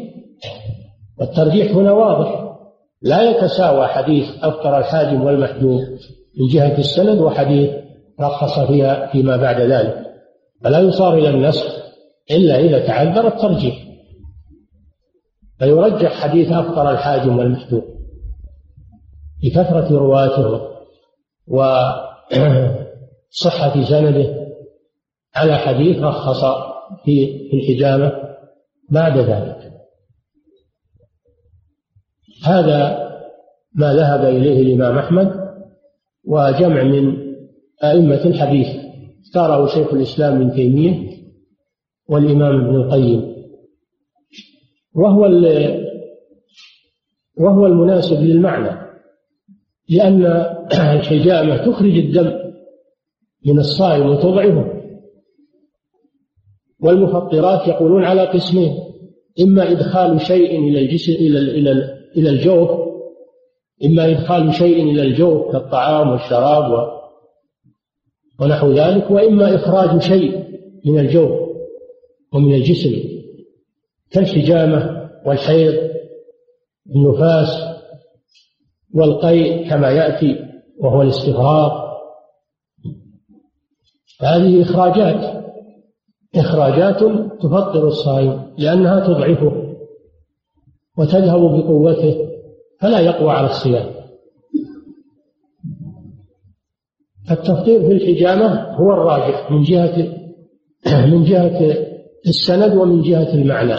[1.19, 2.57] والترجيح هنا واضح
[3.03, 5.81] لا يتساوى حديث أفطر الحاجم والمحجوم
[6.41, 7.71] من جهة السند وحديث
[8.21, 10.07] رخص فيها فيما بعد ذلك.
[10.65, 11.82] فلا يصار إلى النسخ
[12.31, 13.85] إلا إذا تعذر الترجيح.
[15.59, 17.83] فيرجح حديث أفطر الحاجم والمحجوم
[19.45, 20.61] لكثرة رواته
[21.49, 21.83] وصحة
[23.91, 24.43] سنده
[25.35, 26.45] على حديث رخص
[27.05, 28.13] في الحجامة
[28.91, 29.73] بعد ذلك.
[32.45, 33.09] هذا
[33.75, 35.43] ما ذهب إليه الإمام أحمد
[36.25, 37.17] وجمع من
[37.85, 38.83] أئمة الحديث.
[39.27, 41.22] اختاره شيخ الإسلام ابن تيمية
[42.09, 43.33] والإمام ابن القيم.
[44.95, 45.25] وهو
[47.39, 48.83] وهو المناسب للمعنى
[49.89, 50.25] لأن
[50.97, 52.33] الحجامة تخرج الدم
[53.47, 54.83] من الصائم وتضعفه
[56.81, 58.79] والمفطرات يقولون على قسمين
[59.41, 61.73] إما إدخال شيء إلى الجسم إلى إلى
[62.17, 62.71] إلى الجوف
[63.85, 66.89] إما إدخال شيء إلى الجوف كالطعام والشراب
[68.41, 70.45] ونحو ذلك وإما إخراج شيء
[70.87, 71.42] من الجوف.
[72.35, 72.91] ومن الجسم
[74.11, 75.75] كالحجامة والحيض
[76.97, 77.49] النفاس
[78.95, 80.37] والقيء كما يأتي
[80.81, 81.83] وهو الاستفراغ
[84.21, 85.43] هذه إخراجات.
[86.37, 86.99] إخراجات
[87.41, 89.75] تفطر الصائم لأنها تضعفه
[90.99, 92.29] وتذهب بقوته
[92.81, 93.91] فلا يقوى على الصيام.
[97.31, 100.17] التفطير في الحجامة هو الراجح من جهة
[101.07, 101.92] من جهة
[102.27, 103.77] السند ومن جهة المعنى.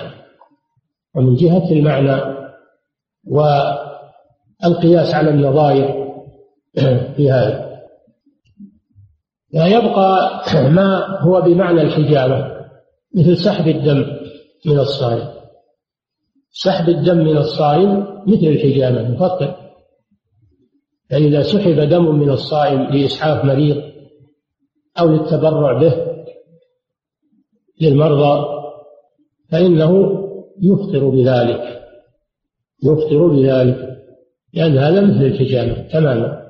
[1.16, 2.22] ومن جهة المعنى
[3.28, 6.04] والقياس على النظائر
[7.16, 7.80] في هذا.
[9.56, 10.44] ويبقى
[10.78, 12.54] ما هو بمعنى الحجامة
[13.16, 14.06] مثل سحب الدم
[14.66, 15.34] من الصائم.
[16.54, 19.64] سحب الدم من الصائم مثل الحجامة يفطر
[21.10, 23.84] فإذا سحب دم من الصائم لإسعاف مريض
[25.00, 26.13] أو للتبرع به
[27.82, 28.46] للمرضى
[29.52, 30.20] فإنه
[30.62, 31.84] يفطر بذلك
[32.84, 33.94] يفطر بذلك
[34.54, 36.44] لأن هذا مثل الحجامة تماما.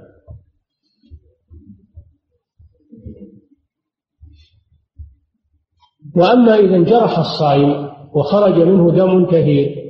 [6.15, 9.83] وأما إذا انجرح الصائم وخرج منه دم كثير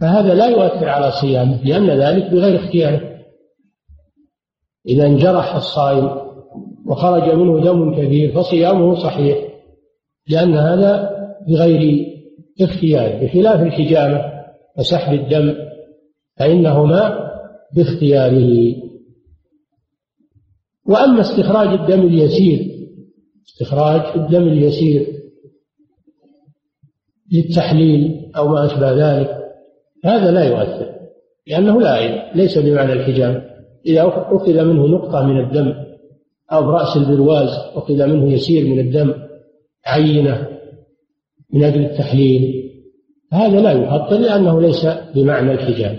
[0.00, 3.18] فهذا لا يؤثر على صيامه لأن ذلك بغير اختياره.
[4.88, 6.10] إذا انجرح الصائم
[6.86, 9.47] وخرج منه دم كثير فصيامه صحيح.
[10.28, 11.10] لأن هذا
[11.48, 12.06] بغير
[12.60, 14.32] اختيار بخلاف الحجامة
[14.78, 15.54] وسحب الدم
[16.36, 17.30] فإنهما
[17.76, 18.74] باختياره.
[20.86, 22.78] وأما استخراج الدم اليسير
[23.46, 25.06] استخراج الدم اليسير
[27.32, 29.38] للتحليل أو ما أشبه ذلك
[30.04, 30.94] هذا لا يؤثر
[31.46, 33.48] لأنه لا ليس بمعنى الحجام.
[33.86, 35.74] إذا أخذ منه نقطة من الدم
[36.52, 39.27] أو برأس البرواز أخذ منه يسير من الدم
[39.86, 40.48] عينة
[41.52, 42.64] من أجل التحليل
[43.32, 45.98] هذا لا يفطر لأنه ليس بمعنى الحجام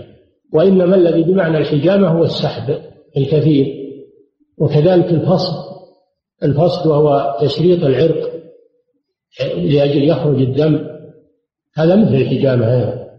[0.52, 2.78] وإنما الذي بمعنى الحجامة هو السحب
[3.16, 3.66] الكثير
[4.58, 5.70] وكذلك الفصل
[6.42, 8.30] الفصل وهو تشريط العرق
[9.56, 10.86] لأجل يخرج الدم
[11.76, 13.10] هذا مثل الحجامة هذا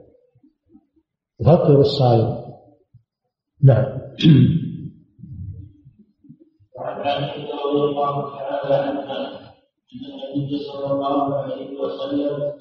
[1.41, 2.41] يفطر الصائم.
[3.64, 3.86] نعم.
[6.78, 9.30] وعن عائشة رضي الله تعالى عنها
[9.92, 12.54] أن النبي صلى الله عليه وسلم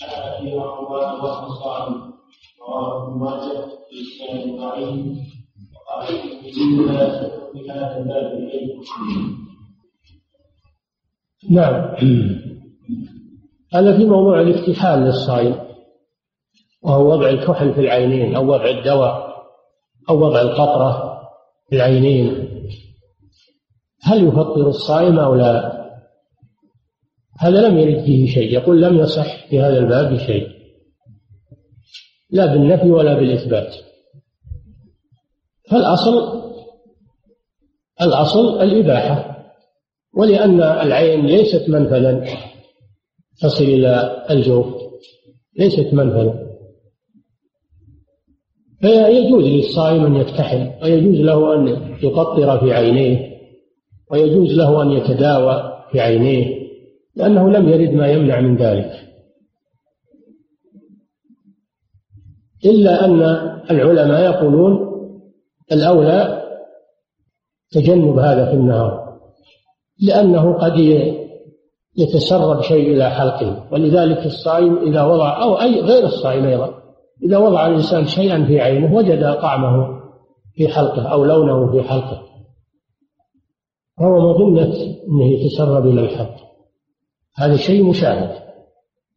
[0.00, 1.20] كان في رمضان
[1.64, 2.12] صائم
[2.60, 5.18] رواه ابن ماجه في إسناد ضعيف
[5.74, 8.76] وقال ابن لا في هذا الباب إليه
[11.50, 11.96] نعم.
[13.74, 15.54] هذا في موضوع الاكتحال للصائم
[16.82, 19.32] وهو وضع الكحل في العينين أو وضع الدواء
[20.08, 21.18] أو وضع القطرة
[21.70, 22.48] في العينين.
[24.02, 25.81] هل يفطر الصائم أو لا؟
[27.38, 28.52] هذا لم يرد فيه شيء.
[28.52, 30.48] يقول لم يصح في هذا الباب شيء.
[32.30, 33.74] لا بالنفي ولا بالإثبات.
[35.70, 36.42] فالأصل
[38.02, 39.44] الأصل الإباحة.
[40.14, 42.24] ولأن العين ليست منفذا.
[43.40, 44.66] تصل إلى الجوف.
[45.58, 46.52] ليست منفذا.
[48.80, 51.68] فيجوز للصائم أن يكتحل ويجوز له أن
[52.02, 53.32] يقطر في عينيه.
[54.10, 56.61] ويجوز له أن يتداوى في عينيه.
[57.14, 59.12] لأنه لم يرد ما يمنع من ذلك.
[62.64, 63.22] إلا أن
[63.70, 64.92] العلماء يقولون
[65.72, 66.42] الأولى
[67.70, 69.18] تجنب هذا في النهار
[70.02, 70.78] لأنه قد
[71.96, 76.74] يتسرب شيء إلى حلقه ولذلك الصائم إذا وضع أو أي غير الصائم أيضا
[77.22, 80.00] إذا وضع الإنسان شيئا في عينه وجد طعمه
[80.54, 82.22] في حلقه أو لونه في حلقه
[83.98, 84.74] فهو مظنة
[85.08, 86.51] أنه يتسرب إلى الحلق.
[87.36, 88.42] هذا شيء مشاهد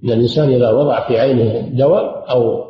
[0.04, 2.66] أن الإنسان إذا وضع في عينه دواء أو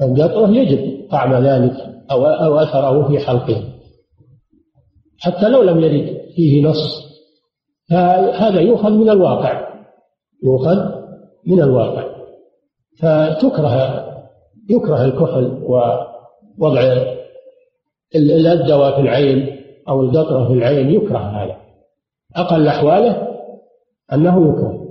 [0.00, 1.72] قطرة يجد طعم ذلك
[2.10, 3.62] أو أو أثره في حلقه.
[5.20, 7.04] حتى لو لم يرد فيه نص
[7.90, 9.68] فهذا يؤخذ من الواقع.
[10.44, 10.78] يؤخذ
[11.46, 12.04] من الواقع.
[12.98, 14.04] فتكره
[14.70, 16.82] يكره الكحل ووضع
[18.52, 21.56] الدواء في العين أو القطرة في العين يكره هذا.
[22.36, 23.33] أقل أحواله
[24.12, 24.84] أنه يكره.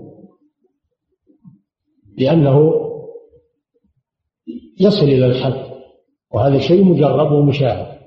[2.18, 2.74] لأنه
[4.80, 5.74] يصل إلى الحد
[6.34, 7.99] وهذا شيء مجرب ومشاهد.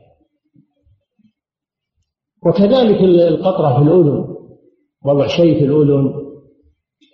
[2.46, 4.36] وكذلك القطرة في الأذن
[5.04, 6.14] وضع شيء في الأذن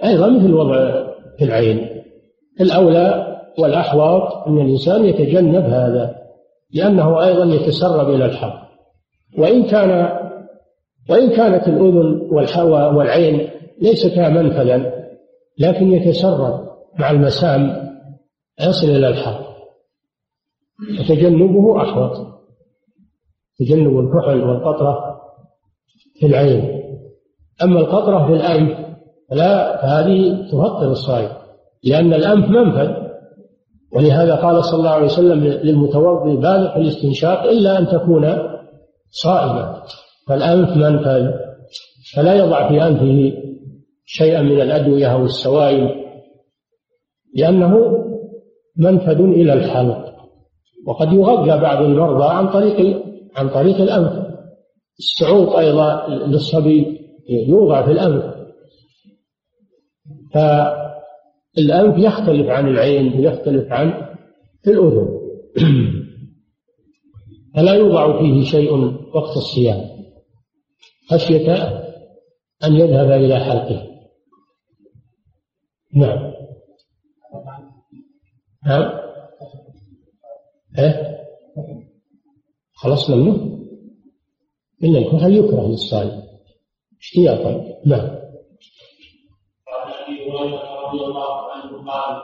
[0.05, 1.05] أيضا مثل وضع
[1.39, 2.03] في العين.
[2.61, 6.23] الأولى والأحوط أن الإنسان يتجنب هذا
[6.71, 8.69] لأنه أيضا يتسرب إلى الحق
[9.39, 10.19] وإن كان
[11.11, 12.29] وإن كانت الأذن
[12.97, 13.51] والعين
[13.83, 14.93] ليستا منفذا
[15.59, 16.69] لكن يتسرب
[16.99, 17.91] مع المسام
[18.61, 19.53] يصل إلى الحق
[21.01, 22.33] وتجنبه أحوط.
[23.59, 25.21] تجنب الكحل والقطرة
[26.21, 26.83] في العين.
[27.63, 28.79] أما القطرة في الأنف
[29.31, 31.29] فلا فهذه تفطر الصائم
[31.85, 33.03] لأن الأنف منفذ.
[33.93, 38.39] ولهذا قال صلى الله عليه وسلم للمتوضئ بالغ في الاستنشاق إلا أن تكون
[39.11, 39.83] صائما.
[40.29, 41.31] فالأنف منفذ
[42.15, 43.33] فلا يضع في أنفه
[44.05, 46.03] شيئا من الأدوية أو السوائل
[47.35, 47.99] لأنه
[48.77, 50.13] منفذ إلى الحلق.
[50.87, 53.03] وقد يغذى بعض المرضى عن طريق
[53.37, 54.27] عن طريق الأنف.
[54.99, 57.01] السعوط أيضا للصبي
[57.49, 58.25] يوضع في الأنف.
[60.35, 63.93] فالأنف يختلف عن العين ويختلف عن
[64.67, 65.09] الأذن.
[67.57, 68.75] فلا يوضع فيه شيء
[69.15, 69.81] وقت الصيام.
[71.11, 71.83] خشية
[72.65, 73.92] أن يذهب إلى حلقه.
[75.95, 76.33] نعم.
[78.67, 79.03] نعم.
[80.79, 81.19] إيه؟
[82.75, 83.59] خلصنا منه؟
[84.85, 86.23] إن الكحل يكره للصائم؟
[87.01, 87.51] اشتياقا
[87.87, 88.19] نعم.
[89.69, 92.23] وعن ابي هريره رضي الله عنه قال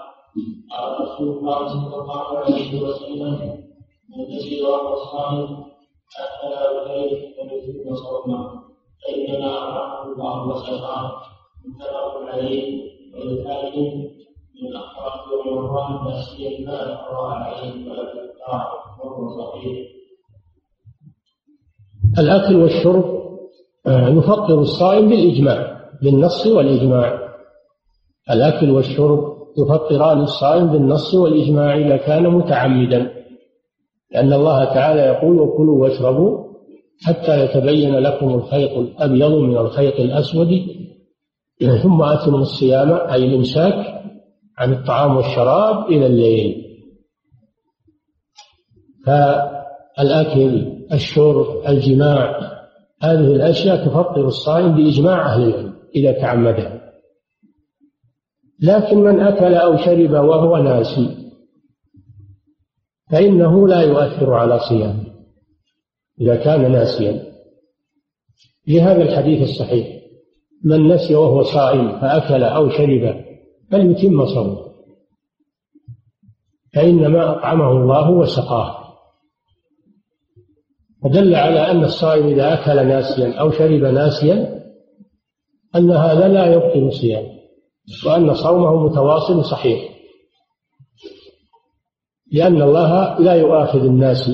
[0.71, 3.65] قال رسول الله صلى الله عليه وسلم
[4.09, 4.63] من تجد
[13.19, 14.09] وللحاكم
[15.47, 18.63] من رمضان تاسيا ما اقرا عليه ولا تذكر
[19.05, 19.89] وهو صحيح
[22.19, 23.19] الأكل والشرب
[23.87, 27.29] آه، يفطر الصائم بالإجماع بالنص والإجماع.
[28.31, 33.13] الأكل والشرب يفطران الصائم بالنص والإجماع إذا كان متعمدا.
[34.13, 36.49] لأن الله تعالى يقول وكلوا واشربوا
[37.03, 40.49] حتى يتبين لكم الخيط الأبيض من الخيط الأسود
[41.83, 44.03] ثم أتموا الصيام أي الإمساك
[44.59, 46.65] عن الطعام والشراب إلى الليل.
[49.07, 52.41] فالأكل الشرب الجماع
[53.03, 56.79] هذه الأشياء تفطر الصائم بإجماع أهل العلم إذا تعمدها
[58.61, 61.33] لكن من أكل أو شرب وهو ناسي
[63.11, 65.05] فإنه لا يؤثر على صيامه
[66.21, 67.29] إذا كان ناسيا.
[68.69, 69.98] لهذا الحديث الصحيح.
[70.65, 73.25] من نسي وهو صائم فأكل أو شرب
[73.71, 74.69] فليتم صومه.
[76.75, 78.79] فإنما أطعمه الله وسقاه.
[81.03, 84.65] فدل على أن الصائم إذا أكل ناسيا أو شرب ناسيا
[85.77, 87.39] أن هذا لا يبطل صيامه
[88.07, 89.99] وأن صومه متواصل صحيح.
[92.33, 94.31] لأن الله لا يؤاخذ الناس.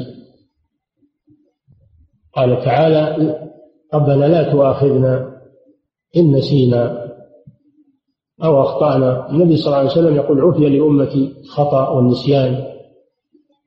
[2.36, 3.34] قال تعالى
[3.94, 5.33] ربنا لا تؤاخذنا
[6.16, 7.04] إن نسينا
[8.44, 9.30] أو أخطأنا.
[9.30, 12.64] النبي صلى الله عليه وسلم يقول عفي لأمتي خطأ والنسيان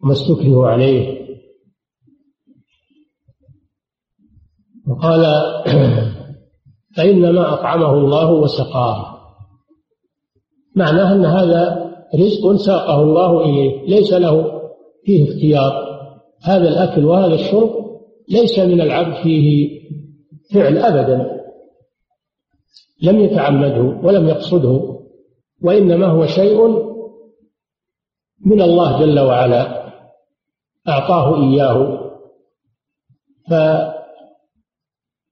[0.03, 1.27] وما استكرهوا عليه.
[4.87, 5.25] وقال
[6.97, 9.17] فإنما أطعمه الله وسقاه.
[10.75, 14.61] معناه أن هذا رزق ساقه الله إليه ليس له
[15.05, 15.87] فيه اختيار.
[16.43, 17.69] هذا الأكل وهذا الشرب
[18.29, 19.69] ليس من العبد فيه
[20.53, 21.36] فعل أبدا.
[23.01, 24.99] لم يتعمده ولم يقصده
[25.61, 26.67] وإنما هو شيء
[28.45, 29.91] من الله جل وعلا
[30.87, 31.99] أعطاه إياه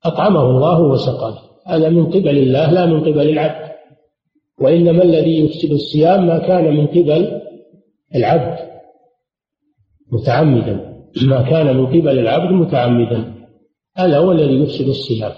[0.03, 1.37] فأطعمه الله وسقاه.
[1.67, 3.75] هذا من قبل الله لا من قبل العبد.
[4.61, 7.41] وإنما الذي يفسد الصيام ما كان من قبل
[8.15, 8.59] العبد
[10.11, 10.95] متعمدا.
[11.27, 13.35] ما كان من قبل العبد متعمدا.
[13.97, 15.31] هذا هو الذي يفسد الصيام.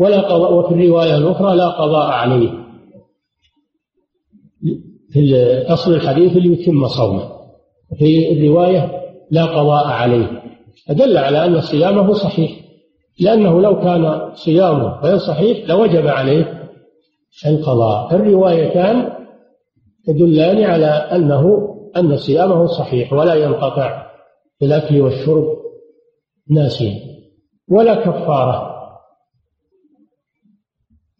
[0.00, 2.50] ولا قضاء وفي الرواية الأخرى لا قضاء عليه.
[5.12, 5.34] في
[5.68, 7.30] أصل الحديث ليتم صومه.
[7.98, 10.42] في الرواية لا قضاء عليه.
[10.90, 12.50] أدل على أن صيامه صحيح.
[13.20, 16.70] لأنه لو كان صيامه غير صحيح لوجب عليه
[17.46, 19.12] القضاء الروايتان
[20.06, 24.06] تدلان على أنه أن صيامه صحيح ولا ينقطع
[24.60, 25.44] بالأكل والشرب
[26.50, 26.94] ناسيا.
[27.70, 28.67] ولا كفارة.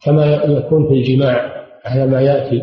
[0.03, 2.63] كما يكون في الجماع على ما يأتي.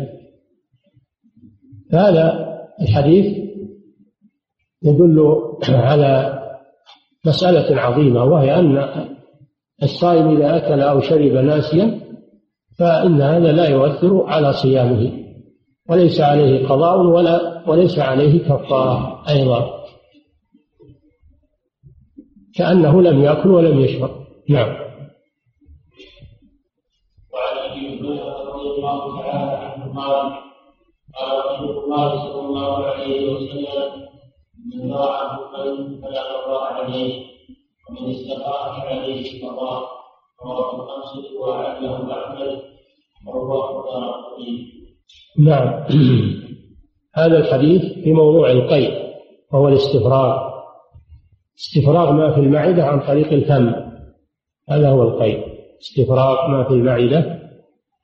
[1.92, 3.46] هذا الحديث
[4.82, 5.36] يدل
[5.68, 6.42] على
[7.26, 8.88] مسألة عظيمة وهي أن
[9.82, 12.00] الصائم إذا أكل أو شرب ناسيا
[12.78, 15.12] فإن هذا لا يؤثر على صيامه.
[15.88, 19.70] وليس عليه قضاء ولا وليس عليه كفارة أيضا.
[22.54, 24.10] كأنه لم يأكل ولم يشرب.
[24.48, 24.86] نعم
[27.32, 30.32] وعن ابي هريره رضي الله تعالى عنه قال
[31.18, 34.06] قال رسول الله صلى الله عليه وسلم
[34.74, 37.24] من ضاعه قلب فلا قضاء عليه
[37.88, 39.82] ومن استطاع فعليه القضاء
[40.44, 42.62] رواه الخمسه وعله احمد
[43.26, 44.26] ورواه دار
[45.38, 45.84] نعم.
[47.14, 49.06] هذا الحديث في موضوع القيء
[49.52, 50.56] وهو الاستفراغ.
[51.58, 53.74] استفراغ ما في المعدة عن طريق الفم.
[54.68, 55.46] هذا هو القيء.
[55.80, 57.40] استفراغ ما في المعدة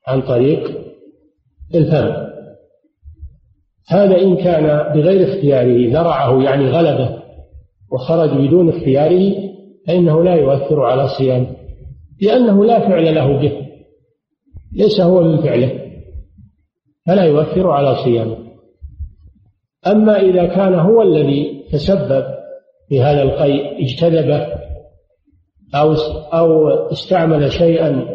[0.07, 0.72] عن طريق
[1.75, 2.23] الفم
[3.87, 7.23] هذا إن كان بغير اختياره ذرعه يعني غلبه
[7.91, 9.33] وخرج بدون اختياره
[9.87, 11.63] فإنه لا يؤثر على صيامه
[12.21, 13.51] لأنه لا فعل له به.
[14.73, 15.79] ليس هو من فعله.
[17.07, 18.37] فلا يؤثر على صيامه.
[19.87, 22.25] أما إذا كان هو الذي تسبب
[22.89, 24.47] في هذا القيء اجتذبه
[25.75, 25.93] أو
[26.33, 28.05] أو استعمل شيئا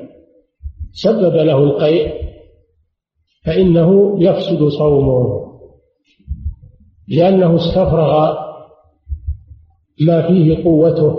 [0.92, 2.27] سبب له القيء
[3.48, 5.48] فإنه يفسد صومه
[7.08, 8.34] لأنه استفرغ
[10.06, 11.16] ما فيه قوته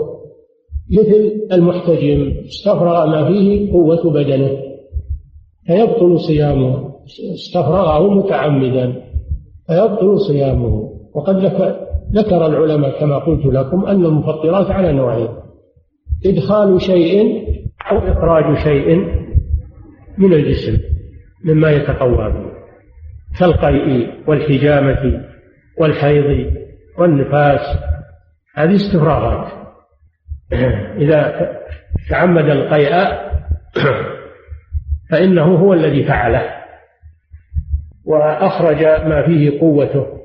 [0.90, 4.50] مثل المحتجم استفرغ ما فيه قوة بدنه
[5.66, 6.90] فيبطل صيامه
[7.34, 9.02] استفرغه متعمدا
[9.66, 10.90] فيبطل صيامه.
[11.14, 11.36] وقد
[12.14, 15.28] ذكر العلماء كما قلت لكم أن المفطرات على نوعين
[16.26, 17.44] إدخال شيء
[17.90, 18.96] أو إخراج شيء
[20.18, 20.89] من الجسم.
[21.44, 22.50] مما يتقوى به
[23.38, 25.24] كالقيء والحجامة
[25.78, 26.52] والحيض
[26.98, 27.78] والنفاس
[28.56, 29.52] هذه استفراغات.
[31.02, 31.50] إذا
[32.10, 32.94] تعمد القيء
[35.10, 36.60] فإنه هو الذي فعله
[38.04, 40.20] وأخرج ما فيه قوته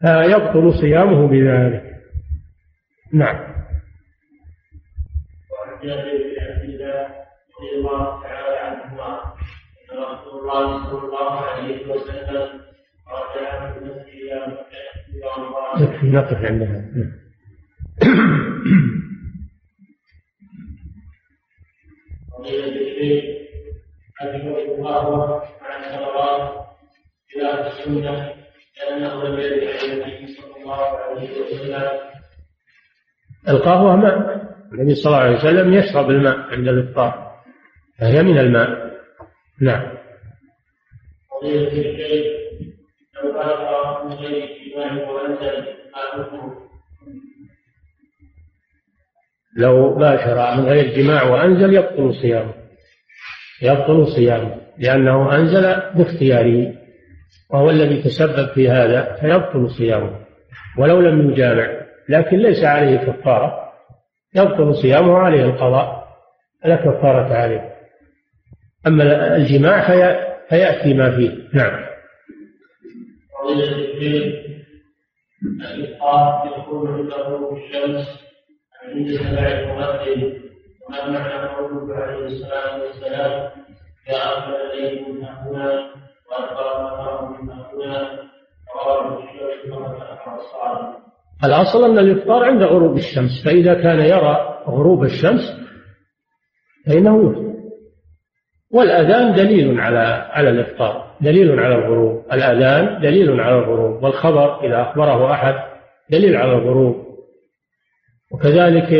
[0.00, 1.82] فيبطل صيامه بذلك.
[3.12, 3.36] نعم.
[5.52, 7.08] وعن جابر بن عبد الله
[7.58, 8.33] رضي الله تعالى
[10.44, 12.60] الله صلى الله عليه وسلم
[13.08, 14.84] رجع من المسجد إلى مكة
[15.82, 16.84] يكفي نقف عندها
[22.38, 23.24] فضيلة الشيخ
[24.18, 25.42] حفظه الله.
[25.62, 26.66] عن الصلوات
[27.34, 28.34] خلاف السنة
[28.76, 31.90] لأنه لم يرد عن النبي صلى الله عليه وسلم
[33.48, 34.44] القهوة ماء.
[34.72, 37.34] النبي صلى الله عليه وسلم يشرب الماء عند الإفطار
[37.98, 38.94] فهي من الماء.
[39.60, 40.03] نعم.
[49.56, 52.54] لو باشر من غير جماع وأنزل يبطل صيامه.
[53.62, 54.56] يبطل صيامه.
[54.78, 56.74] لأنه أنزل باختياره.
[57.50, 60.20] وهو الذي تسبب في هذا فيبطل صيامه.
[60.78, 63.72] ولو لم يجامع لكن ليس عليه كفارة.
[64.34, 66.04] يبطل صيامه عليه القضاء.
[66.64, 67.74] لا كفارة عليه.
[68.86, 71.48] أما الجماع في فيأتي ما فيه.
[71.54, 71.84] نعم.
[75.44, 77.00] الإفطار يكون
[77.56, 78.06] الشمس
[78.84, 79.08] عند
[80.88, 81.46] وما معنى
[81.92, 83.50] عليه الصلاة والسلام
[87.76, 88.24] هنا
[91.44, 95.40] الأصل أن الإفطار عند غروب الشمس فإذا كان يرى غروب الشمس
[96.86, 97.53] فإنه يفطر.
[98.74, 102.24] والأذان دليل على على الإفطار دليل على الغروب.
[102.32, 105.54] الأذان دليل على الغروب والخبر إذا أخبره أحد
[106.10, 107.04] دليل على الغروب.
[108.32, 108.92] وكذلك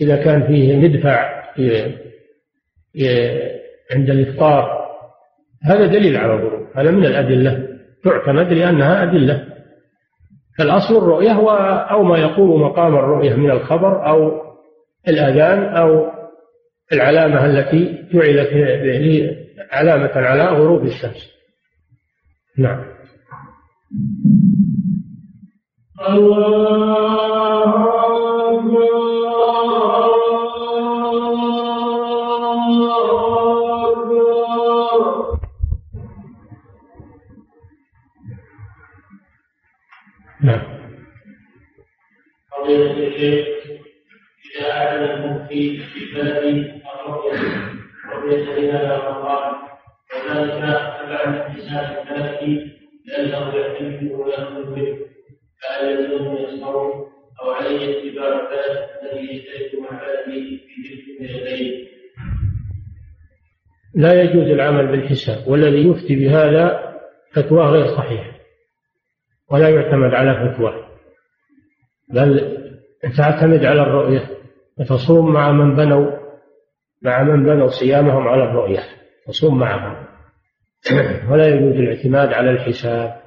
[0.00, 1.42] إذا كان فيه مدفع
[3.92, 4.86] عند الإفطار
[5.64, 7.68] هذا دليل على الغروب هذا من الأدلة.
[8.04, 9.46] تعتمد لأنها أدلة.
[10.58, 11.32] فالأصل الرؤية
[11.90, 14.32] أو ما يقوم مقام الرؤية من الخبر أو
[15.08, 16.15] الأذان أو
[16.92, 18.50] العلامة التي جعلت
[19.72, 21.30] علامة على غروب الشمس.
[22.58, 22.96] نعم.
[26.08, 27.26] الله
[43.16, 43.46] الشيخ
[44.94, 46.75] المفتي في بلد الرؤية
[48.34, 49.54] هلال رمضان
[50.14, 50.62] وذلك
[51.70, 52.42] الفلك
[53.06, 54.98] لأنه يحتمل ويأخذ به
[55.62, 57.06] فهل يلزم يصوم
[57.42, 58.48] أو عليه اتباع
[59.02, 60.60] الذي يشترك مع في
[61.18, 61.86] تلك
[63.94, 66.94] لا يجوز العمل بالحساب والذي يفتي بهذا
[67.32, 68.36] فتواه غير صحيحه
[69.50, 70.86] ولا يعتمد على فتوى
[72.08, 72.56] بل
[73.16, 74.30] تعتمد على الرؤية
[74.78, 76.25] وتصوم مع من بنوا
[77.02, 78.80] مع من بنوا صيامهم على الرؤية
[79.26, 80.06] تصوم معهم.
[81.30, 83.20] ولا يجوز الاعتماد على الحساب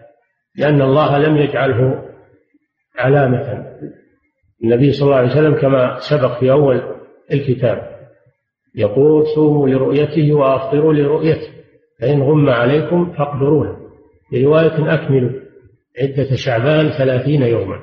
[0.55, 2.03] لأن الله لم يجعله
[2.97, 3.65] علامة.
[4.63, 6.82] النبي صلى الله عليه وسلم كما سبق في أول
[7.34, 7.99] الكتاب
[8.76, 11.49] يقول صوموا لرؤيته وأفطروا لرؤيته
[12.01, 13.80] فإن غم عليكم فاقدروه.
[14.32, 15.32] برواية أكملوا
[16.01, 17.80] عدة شعبان ثلاثين يوما.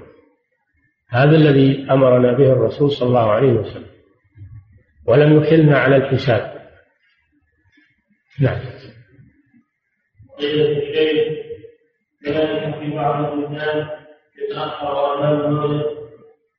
[1.10, 3.95] هذا الذي أمرنا به الرسول صلى الله عليه وسلم.
[5.08, 6.56] ولم يحلنا على الحساب
[8.40, 8.60] نعم
[12.24, 13.88] كذلك في بعض البلدان
[14.38, 15.96] يتأخر أمام المغرب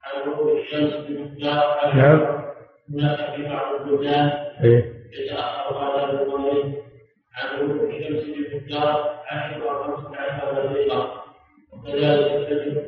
[0.03, 2.43] عن غروب الشمس بمقدار نعم
[2.93, 4.27] هناك في بعض البلدان
[4.63, 6.73] إيه؟ يتأخر أمام المغرب
[7.35, 11.23] عن غروب الشمس بمقدار عشر أو خمسة عشر دقيقة
[11.73, 12.83] وكذلك الفجر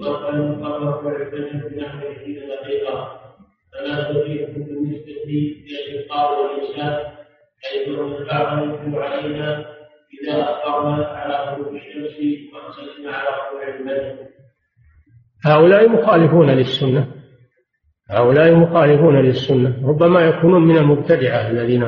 [0.00, 3.20] وكان مقرر الفجر بنحو عشرين دقيقة
[3.80, 4.12] فلا
[8.94, 9.66] علينا
[10.22, 10.44] إذا
[11.16, 12.20] على الشمس
[13.06, 13.70] على طلوع
[15.44, 17.14] هؤلاء مخالفون للسنة.
[18.10, 19.88] هؤلاء مخالفون للسنة.
[19.88, 21.82] ربما يكونون من المبتدعة الذين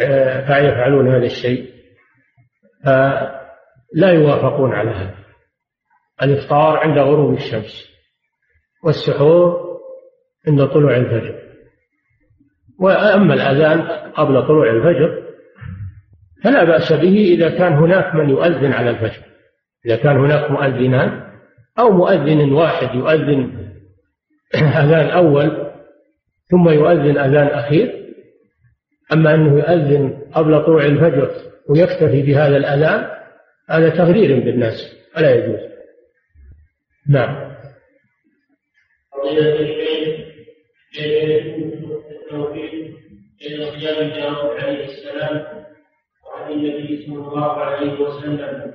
[0.00, 1.72] آه، يفعلون هذا الشيء.
[3.94, 5.14] لا يوافقون على هذا.
[6.22, 7.92] الإفطار عند غروب الشمس
[8.84, 9.71] والسحور
[10.48, 11.34] عند طلوع الفجر.
[12.80, 13.80] وأما الأذان
[14.12, 15.22] قبل طلوع الفجر
[16.44, 19.22] فلا بأس به إذا كان هناك من يؤذن على الفجر.
[19.86, 21.22] إذا كان هناك مؤذنان
[21.78, 23.68] أو مؤذن واحد يؤذن
[24.54, 25.72] أذان أول
[26.50, 28.02] ثم يؤذن أذان أخير.
[29.12, 31.30] أما أنه يؤذن قبل طلوع الفجر
[31.68, 33.10] ويكتفي بهذا الأذان
[33.70, 35.60] هذا تغرير بالناس ولا يجوز.
[37.08, 37.52] نعم.
[40.98, 42.72] التوفيق
[43.40, 45.64] بين صيام داود عليه السلام
[46.26, 48.72] وعن النبي صلى الله عليه وسلم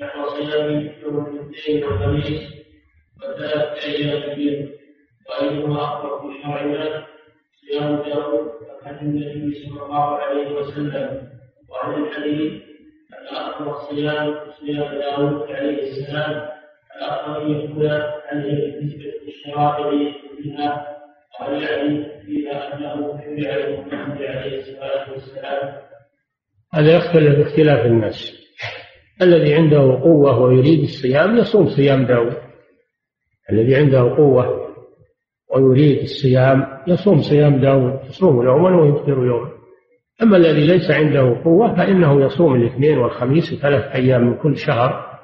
[0.00, 2.40] نحو صيام يوم الاثنين والخميس
[3.22, 4.68] وثلاث أيام البيض
[5.28, 6.42] وايهما افضل في
[7.60, 8.50] صيام داود
[8.82, 11.28] عن النبي صلى الله عليه وسلم
[11.70, 12.62] وعن الحديث
[13.22, 16.48] الآخر الصيام صيام داود عليه السلام
[17.02, 17.90] أن يكون
[18.26, 20.12] عليه نسبة الشرائع
[20.42, 20.97] فيها
[22.26, 23.20] فيها أنه
[24.20, 25.74] عليه الصلاة والسلام
[26.74, 28.38] هذا يختلف باختلاف الناس.
[29.22, 32.36] الذي عنده قوة ويريد الصيام يصوم صيام داود
[33.52, 34.68] الذي عنده قوة
[35.54, 39.50] ويريد الصيام يصوم صيام داود يصوم يوما ويفطر يوما.
[40.22, 45.18] أما الذي ليس عنده قوة فإنه يصوم الاثنين والخميس ثلاث أيام من كل شهر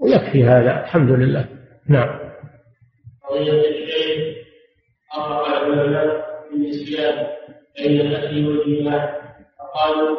[0.00, 0.80] ويكفي هذا.
[0.80, 1.48] الحمد لله.
[1.88, 2.26] نعم.
[7.78, 8.60] بين الأكل
[9.58, 10.16] فقالوا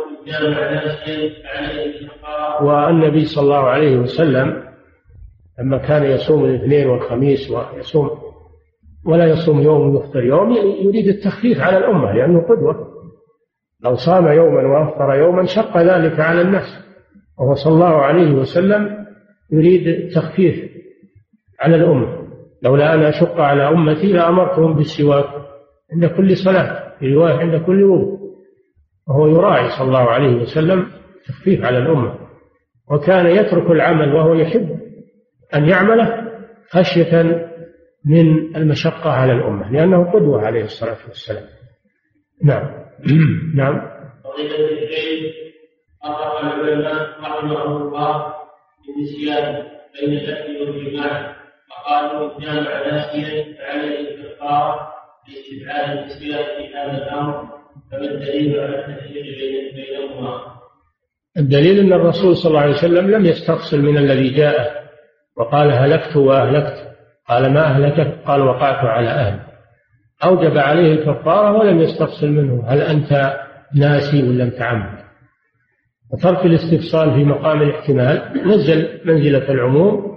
[0.72, 2.10] ناسيا عليه
[2.62, 4.64] والنبي صلى الله عليه وسلم
[5.60, 8.10] لما كان يصوم الاثنين والخميس ويصوم
[9.06, 12.88] ولا يصوم يوم ويفطر يوم يريد التخفيف على الأمة لأنه قدوة.
[13.84, 16.84] لو صام يوما وأفطر يوما شق ذلك على الناس.
[17.40, 19.06] وهو صلى الله عليه وسلم
[19.52, 20.72] يريد التخفيف
[21.60, 22.27] على الأمة.
[22.62, 25.30] لولا أن أشق على أمتي لأمرتهم بالسواك
[25.94, 28.18] عند كل صلاة في رواية عند كل وضوء.
[29.08, 30.92] وهو يراعي صلى الله عليه وسلم
[31.28, 32.16] تخفيف على الأمة.
[32.92, 34.80] وكان يترك العمل وهو يحب
[35.56, 36.32] أن يعمله
[36.70, 37.22] خشية
[38.06, 41.46] من المشقة على الأمة لأنه قدوة عليه الصلاة والسلام.
[42.44, 42.70] نعم.
[43.56, 43.82] نعم.
[44.24, 44.88] فضيلة
[46.68, 48.34] العلماء رحمه الله
[48.88, 49.64] بالنسيان
[50.00, 51.37] بين الأكل والجماع
[51.70, 54.88] فقالوا جامع ناسيا فعليه الكفارة
[55.28, 57.48] لاستبعاد النسيان في هذا الأمر
[57.92, 59.24] فما الدليل على التفريق
[59.76, 60.42] بينهما؟
[61.38, 64.88] الدليل أن الرسول صلى الله عليه وسلم لم يستفصل من الذي جاءه
[65.38, 66.88] وقال هلكت وأهلكت
[67.30, 69.40] قال ما أهلكك؟ قال وقعت على أهلي
[70.24, 73.40] أوجب عليه الكفارة ولم يستفصل منه هل أنت
[73.76, 74.98] ناسي ولا متعمد
[76.14, 80.17] وترك الاستفصال في مقام الاحتمال نزل منزلة العموم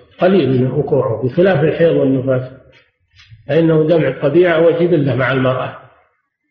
[0.21, 2.51] قليل من وقوعه بخلاف الحيض والنفاس.
[3.47, 5.77] فإنه دمع طبيعة وجبلة مع المرأة.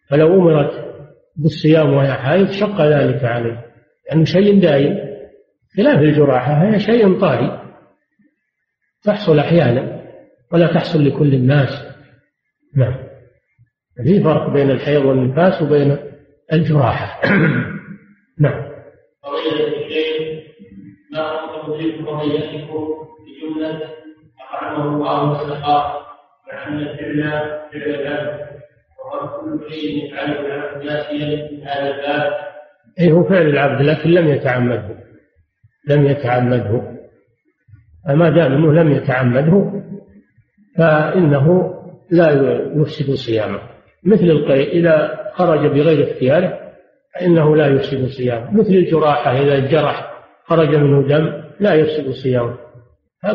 [0.08, 0.90] فلو أمرت
[1.36, 3.64] بالصيام وهي حائض شق ذلك عليه.
[4.10, 5.10] يعني شيء دائم.
[5.76, 7.60] خلاف الجراحة هي شيء طارئ
[9.02, 10.02] تحصل أحيانا
[10.52, 11.86] ولا تحصل لكل الناس.
[12.76, 12.94] نعم.
[14.04, 15.98] في فرق بين الحيض والنفاس وبين
[16.52, 17.20] الجراحة.
[18.44, 18.70] نعم.
[24.80, 26.00] أطعمه الله وسقاه
[26.66, 27.30] أن الفعل
[27.72, 28.40] فعل العبد
[29.12, 30.34] وكل شيء يفعله
[30.80, 32.32] في هذا الباب
[33.00, 34.96] أي هو فعل العبد لكن لم يتعمده.
[35.88, 36.82] لم يتعمده.
[38.06, 39.82] فما دام أنه لم يتعمده
[40.78, 41.74] فإنه
[42.10, 42.30] لا
[42.74, 43.60] يفسد صيامه.
[44.04, 46.58] مثل القيء إذا خرج بغير اختياره
[47.14, 48.54] فإنه لا يفسد صيامه.
[48.54, 50.10] مثل الجراحة إذا جرح
[50.44, 52.69] خرج منه دم لا يفسد صيامه.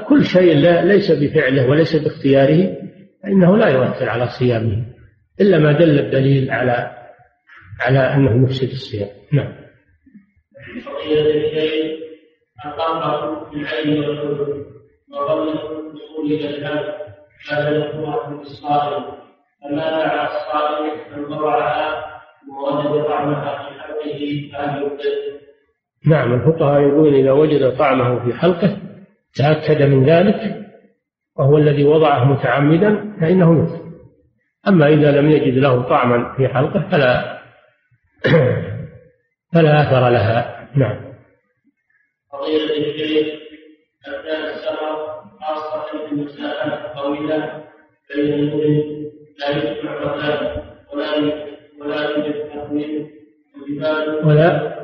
[0.10, 2.78] كل شيء لا ليس بفعله وليس باختياره
[3.24, 4.86] فإنه لا يؤثر على صيامه
[5.42, 6.92] إلا ما دل الدليل على
[7.82, 9.10] على أنه يفسد الصيام.
[9.34, 9.54] نعم.
[22.50, 23.76] ووجد طعمها في
[24.86, 25.40] يبدل
[26.06, 28.78] نعم الفقهاء يقولون إذا وجد طعمه في حلقه
[29.36, 30.66] تأكد من ذلك
[31.36, 33.86] وهو الذي وضعه متعمدا فإنه يكفر
[34.68, 37.36] أما إذا لم يجد له طعما في حلقه فلا
[39.54, 40.70] فلا أثر لها.
[40.76, 41.14] نعم.
[42.32, 43.28] فضيلة الشيخ
[44.08, 47.64] أثناء السفر خاصة في المسافات الطويلة
[48.16, 49.06] بين المدن
[49.40, 50.16] لا يسمع
[50.94, 51.46] ولا
[51.82, 53.10] ولا يوجد تقويم
[54.24, 54.76] ولا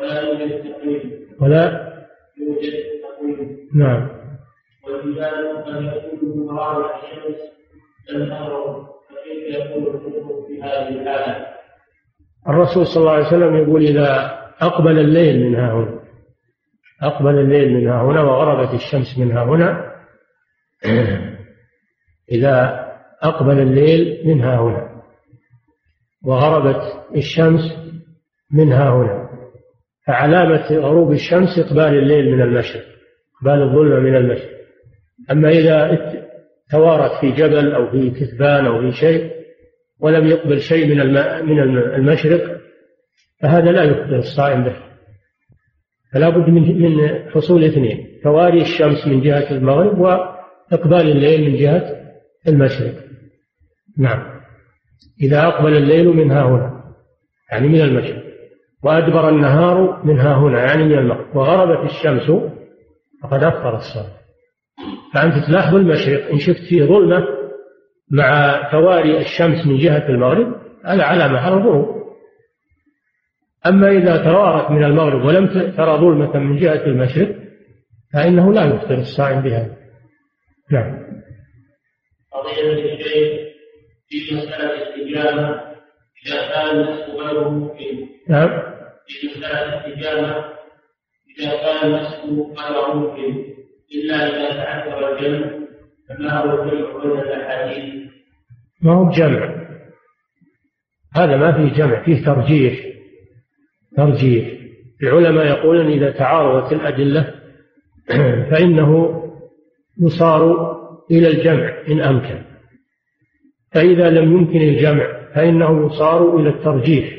[0.00, 1.92] ولا يوجد تقويم ولا
[2.38, 3.01] يوجد
[3.74, 4.08] نعم
[4.88, 7.40] والجبال قد يكون مراجع الشمس
[8.08, 11.46] تنهار فكيف يكون في هذه الحالة؟
[12.48, 16.00] الرسول صلى الله عليه وسلم يقول إذا أقبل الليل من ها هنا
[17.02, 19.92] أقبل الليل من ها هنا وغربت الشمس من ها هنا
[22.32, 22.86] إذا
[23.22, 25.02] أقبل الليل من ها هنا
[26.24, 26.82] وغربت
[27.16, 27.62] الشمس
[28.50, 29.28] من ها هنا
[30.06, 32.91] فعلامة غروب الشمس إقبال الليل من المشرق
[33.42, 34.50] إقبال الظلمة من المشرق
[35.30, 35.98] أما إذا
[36.70, 39.30] توارت في جبل أو في كثبان أو في شيء
[40.00, 41.12] ولم يقبل شيء من
[41.46, 41.58] من
[41.94, 42.60] المشرق
[43.42, 44.76] فهذا لا يخبر الصائم به.
[46.12, 51.96] فلا بد من من حصول اثنين تواري الشمس من جهة المغرب وإقبال الليل من جهة
[52.48, 52.94] المشرق.
[53.98, 54.22] نعم.
[55.22, 56.84] إذا أقبل الليل من ها هنا
[57.52, 58.22] يعني من المشرق
[58.84, 61.36] وأدبر النهار من ها هنا يعني من المغرب.
[61.36, 62.30] وغربت الشمس
[63.22, 64.22] فقد أفطر الصائم
[65.14, 67.26] فأنت تلاحظ المشرق إن شفت فيه ظلمة
[68.10, 72.02] مع تواري الشمس من جهة المغرب هذا علامة على الغروب
[73.66, 75.46] أما إذا توارت من المغرب ولم
[75.76, 77.36] ترى ظلمة من جهة المشرق
[78.12, 79.76] فإنه لا يفطر الصائم بها
[80.70, 81.12] نعم.
[82.32, 83.40] قضية الشيخ
[84.08, 85.60] في مسألة الاستجابة
[86.26, 87.02] إذا كان
[88.28, 88.62] نعم.
[89.06, 90.44] في مسألة الاستجابة
[91.50, 92.24] كان النسك
[92.58, 93.44] غير ممكن
[93.94, 95.50] إلا إذا تعذر الجمع
[96.08, 98.10] فما هو الجمع بين الأحاديث؟
[98.82, 99.62] ما هو جمع.
[101.14, 102.78] هذا ما فيه جمع فيه ترجيح.
[103.96, 104.52] ترجيح.
[105.02, 107.34] العلماء يقولون إذا تعارضت الأدلة
[108.50, 109.22] فإنه
[110.00, 110.72] يصار
[111.10, 112.42] إلى الجمع إن أمكن.
[113.72, 117.14] فإذا لم يمكن الجمع فإنه يصار إلى الترجيح.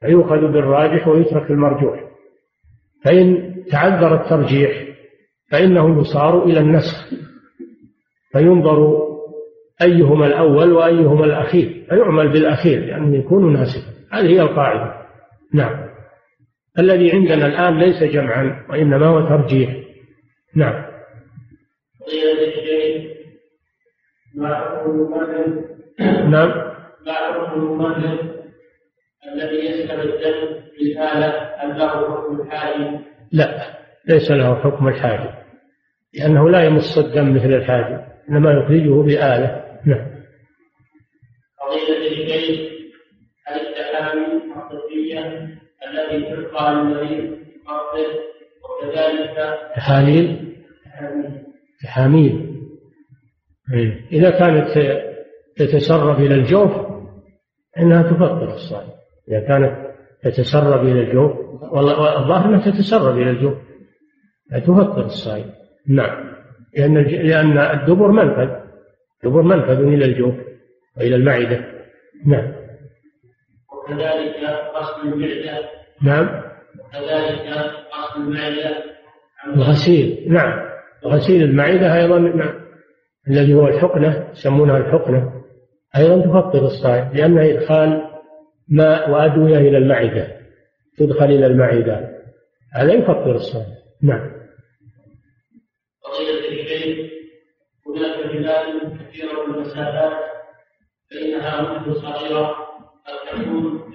[0.00, 2.07] فيؤخذ بالراجح ويترك المرجوح.
[3.08, 4.84] فإن تعذر الترجيح
[5.50, 7.10] فإنه يصار إلى النسخ
[8.32, 9.08] فينظر
[9.82, 13.92] أيهما الأول وأيهما الأخير فيعمل بالأخير لأنه يكون ناسخا.
[14.12, 15.06] هذه هي القاعدة.
[15.54, 15.88] نعم.
[16.78, 19.76] الذي عندنا الآن ليس جمعا وإنما هو ترجيح.
[20.56, 20.84] نعم.
[26.30, 26.68] نعم.
[29.34, 33.00] الذي يسلم الدم بالآلة هل له حكم الحاجب؟
[33.32, 35.30] لا ليس له حكم الحاجب
[36.14, 39.64] لأنه لا يمص الدم مثل الحاجب إنما يخرجه بآلة.
[39.86, 40.18] نعم.
[41.60, 42.72] قضية الشيخ
[43.46, 45.48] هل التحامي الطبية
[45.88, 48.28] التي تلقى للمريض فرضه
[48.64, 50.54] وكذلك تحاليل
[51.84, 52.58] تحاميل.
[53.74, 54.06] إيه.
[54.12, 54.68] إذا كانت
[55.56, 56.70] تتسرب إلى الجوف
[57.78, 58.90] إنها تفطر الصائم.
[59.28, 59.87] إذا كانت
[60.22, 61.32] تتسرب إلى الجوف.
[61.72, 63.54] والظاهر أنها تتسرب إلى الجوف.
[64.50, 65.50] تفطر الصائم
[65.88, 66.34] نعم.
[66.76, 68.50] لأن لأن الدبر منفذ.
[69.24, 70.34] الدبر منفذ إلى الجوف
[70.96, 71.60] وإلى المعدة.
[72.26, 72.52] نعم.
[73.72, 74.36] وكذلك
[74.74, 75.68] غسل المعدة.
[76.02, 76.42] نعم.
[76.80, 77.40] وكذلك
[77.94, 78.84] غسل المعدة.
[79.46, 80.32] الغسيل.
[80.32, 80.68] نعم.
[81.04, 82.54] غسيل المعدة أيضا نعم.
[83.28, 85.32] الذي هو الحقنة يسمونها الحقنة.
[85.96, 88.07] أيضا تفطر الصائم لأنها إدخال
[88.70, 90.38] ماء وأدوية إلى المعدة
[90.98, 92.18] تدخل إلى المعدة
[92.74, 94.30] هذا يفطر الصائم نعم
[96.04, 97.10] قضية الشيء
[97.86, 100.12] هناك بلاد كثيرة من المسافات
[101.10, 102.56] فإنها مدة صغيرة
[103.06, 103.92] قد تكون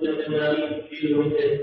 [0.00, 1.58] دون 80 كيلو متر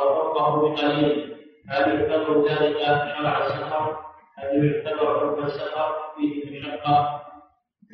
[0.00, 1.34] أو فوقه بقليل
[1.68, 2.76] هل يعتبر ذلك
[3.18, 3.96] شرع السفر؟
[4.38, 7.22] هل يعتبر حكم السفر فيه مشقة؟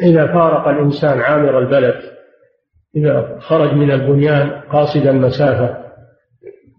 [0.03, 2.03] إذا فارق الإنسان عامر البلد
[2.97, 5.76] إذا خرج من البنيان قاصدا مسافة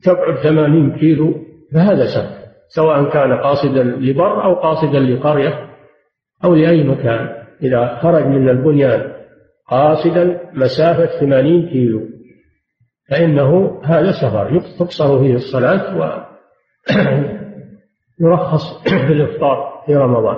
[0.03, 1.35] تبعد ثمانين كيلو
[1.73, 5.69] فهذا سفر سواء كان قاصدا لبر أو قاصدا لقرية
[6.43, 7.41] أو لأي مكان.
[7.63, 9.13] إذا خرج من البنيان
[9.67, 12.01] قاصدا مسافة ثمانين كيلو
[13.09, 15.97] فإنه هذا سفر تقصر فيه الصلاة
[18.19, 20.37] ويرخص في الإفطار في رمضان.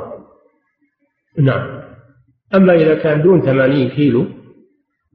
[1.40, 1.84] نعم.
[2.56, 4.26] أما إذا كان دون ثمانين كيلو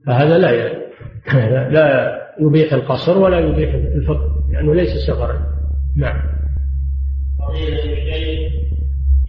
[0.07, 0.79] فهذا لا
[1.75, 5.39] لا يبيح القصر ولا يبيح الفطر لأنه ليس سفرا.
[5.97, 6.21] نعم.
[7.39, 8.49] قضية الشيء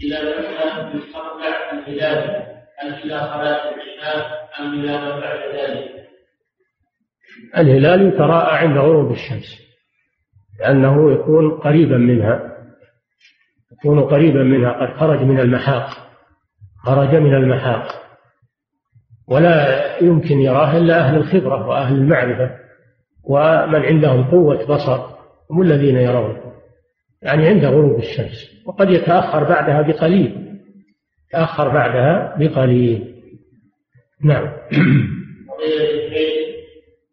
[0.03, 2.47] إذا لم يستطع الهلال
[2.79, 5.91] هل إلى صلاة العشاء أم إلى ما بعد ذلك؟
[7.59, 9.61] الهلال يتراءى عند غروب الشمس
[10.61, 12.57] لأنه يكون قريبا منها
[13.73, 16.11] يكون قريبا منها قد خرج من المحاق
[16.85, 18.10] خرج من المحاق.
[19.31, 22.51] ولا يمكن يراه إلا أهل الخبرة وأهل المعرفة
[23.25, 25.01] ومن عندهم قوة بصر
[25.51, 26.41] هم الذين يرونه
[27.23, 28.67] يعني عند غروب الشمس.
[28.67, 30.59] وقد يتأخر بعدها بقليل.
[31.33, 33.15] تأخر بعدها بقليل.
[34.25, 34.53] نعم.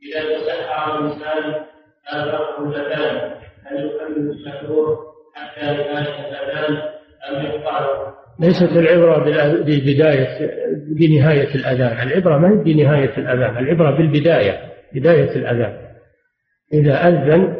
[0.03, 1.65] إذا تسحر الإنسان
[2.07, 3.31] آباء الأذان
[3.65, 4.97] هل يكمل السحور
[5.35, 6.96] حتى يقطعه؟
[8.39, 9.19] ليست العبرة
[9.63, 10.51] ببداية
[10.99, 12.07] بنهاية الأذان.
[12.07, 14.59] العبرة ما هي بنهاية الأذان العبرة بالبداية
[14.93, 15.77] بداية الأذان.
[16.73, 17.57] إذا أذن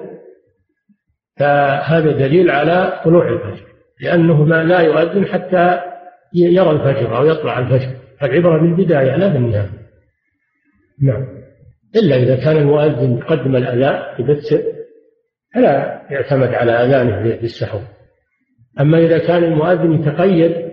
[1.37, 3.65] فهذا دليل على طلوع الفجر
[4.01, 5.79] لأنه ما لا يؤذن حتى
[6.33, 7.89] يرى الفجر أو يطلع الفجر.
[8.19, 9.69] فالعبرة بالبداية لا بالنهاية.
[11.01, 11.27] نعم.
[11.95, 14.61] إلا إذا كان المؤذن يقدم الأذان يبتر
[15.55, 17.96] فلا يعتمد على أذانه بالسحور
[18.79, 20.67] أما إذا كان المؤذن يتقيد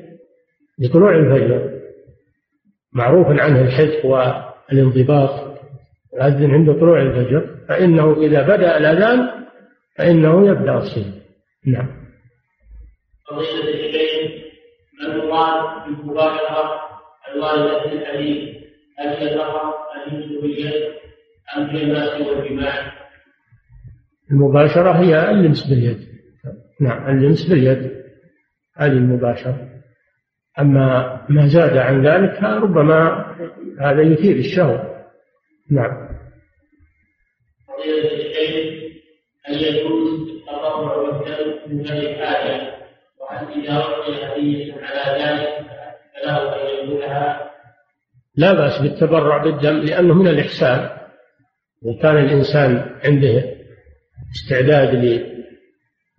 [0.79, 1.81] بطلوع الفجر
[2.93, 5.55] معروف عنه الحزب والانضباط
[6.15, 9.31] يؤذن عند طلوع الفجر فإنه إذا بدأ الأذان
[9.99, 11.15] فإنه يبدأ الصيام.
[11.67, 11.89] نعم.
[13.33, 14.45] الشيخ
[15.03, 16.81] المراد بالمبالغة
[17.35, 18.55] الواردة في الحديث
[18.99, 19.75] هل هي فقط
[20.07, 20.95] الجنس باليد
[21.57, 22.93] أم هي؟
[24.31, 26.14] المباشرة هي اللمس باليد.
[26.81, 28.05] نعم اللمس باليد
[28.77, 29.69] هذه المباشرة.
[30.59, 33.27] أما ما زاد عن ذلك ربما
[33.81, 35.05] هذا يثير الشهوة.
[35.71, 36.15] نعم.
[39.49, 42.75] يجوز التطوع بالدم من غير حاجة
[43.21, 45.67] وهل إذا أعطي هدية على ذلك
[46.15, 47.51] فله أن يقولها.
[48.37, 50.91] لا بأس بالتبرع بالدم لأنه من الإحسان.
[51.85, 53.55] إذا كان الإنسان عنده
[54.35, 54.95] استعداد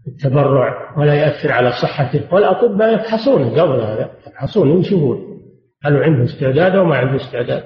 [0.07, 2.33] للتبرع ولا يأثر على صحته.
[2.33, 5.41] والأطباء يفحصون قبل هذا يفحصون يشوفون
[5.83, 7.63] هل عنده استعداد أو ما عنده استعداد.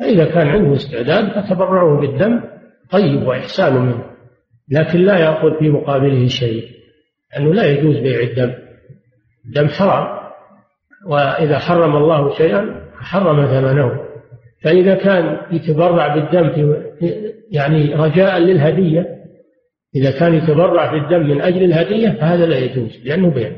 [0.00, 2.40] فإذا كان عنده استعداد فتبرعه بالدم
[2.90, 4.04] طيب وإحسان منه
[4.70, 6.64] لكن لا يأخذ في مقابله شيء
[7.32, 8.54] لأنه لا يجوز بيع الدم.
[9.46, 10.16] الدم حرام
[11.06, 14.00] وإذا حرم الله شيئا حرم ثمنه.
[14.62, 16.74] فإذا كان يتبرع بالدم
[17.50, 19.15] يعني رجاء للهدية
[19.96, 23.52] إذا كان يتبرع بالدم من أجل الهدية فهذا لا يجوز لأنه بيع.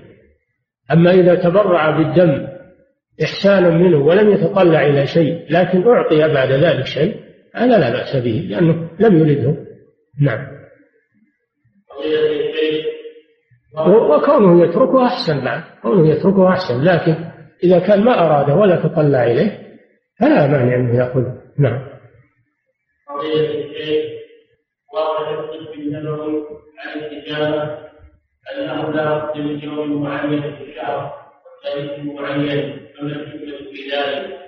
[0.92, 2.46] أما إذا تبرع بالدم
[3.22, 7.16] إحسانا منه ولم يتطلع إلى شيء لكن أعطي بعد ذلك شيء
[7.54, 9.56] هذا لا بأس به لأنه لم يرده.
[10.20, 10.58] نعم.
[13.86, 17.14] وكونه يتركه أحسن بعد كونه يتركه أحسن لكن
[17.64, 19.58] إذا كان ما أراده ولا تطلع إليه
[20.20, 21.34] فلا مانع أنه يأخذه.
[21.58, 21.88] نعم.
[25.78, 26.44] النبوي
[26.78, 27.78] عن الإجابة
[28.56, 31.12] أنه لا بد من يوم معين في الشهر
[31.64, 34.38] وتاريخ معين فما الحكمة في ذلك؟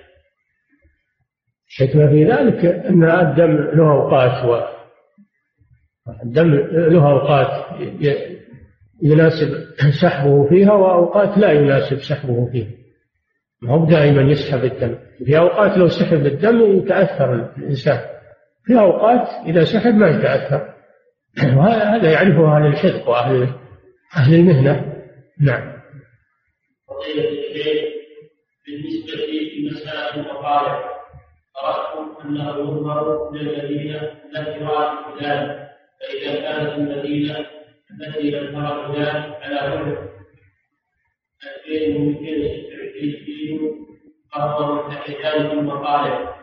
[1.69, 4.61] الحكمة في ذلك أن الدم له أوقات و
[6.23, 7.81] الدم له أوقات
[9.03, 9.47] يناسب
[10.01, 12.67] سحبه فيها وأوقات لا يناسب سحبه فيها
[13.61, 17.99] ما هو دائما يسحب الدم في أوقات لو سحب الدم يتأثر الإنسان
[18.65, 20.73] في أوقات إذا سحب ما يتأثر
[21.57, 23.49] وهذا يعرفه أهل الحذق وأهل
[24.17, 24.93] أهل المهنة.
[25.39, 25.81] نعم.
[28.67, 29.25] بالنسبة
[29.57, 30.91] لمسائل المطالع
[31.55, 35.67] قرأت أنه يؤمر من المدينة قراءة فلان
[36.01, 37.35] فإذا كانت المدينة
[37.91, 39.97] التي ذكر فلان على وجه
[41.67, 43.87] 2226
[44.31, 46.40] قرر تحتاج المطالع.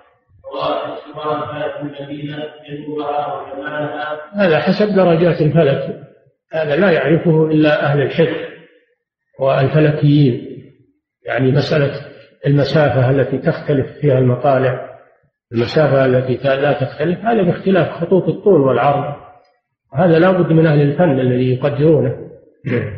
[4.35, 6.01] هذا حسب درجات الفلك.
[6.53, 8.53] هذا لا يعرفه إلا أهل الحفظ
[9.41, 10.49] والفلكيين.
[11.27, 11.93] يعني مسألة
[12.47, 14.99] المسافة التي تختلف فيها المطالع
[15.53, 19.15] المسافة التي لا تختلف هذا باختلاف خطوط الطول والعرض.
[19.95, 22.31] هذا لا بد من أهل الفن الذي يقدرونه.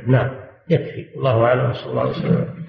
[0.06, 0.40] نعم
[0.70, 1.14] يكفي.
[1.16, 2.60] الله أعلم صلى الله عليه وسلم.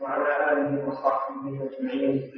[0.00, 2.32] وعلى اله وصحبه اجمعين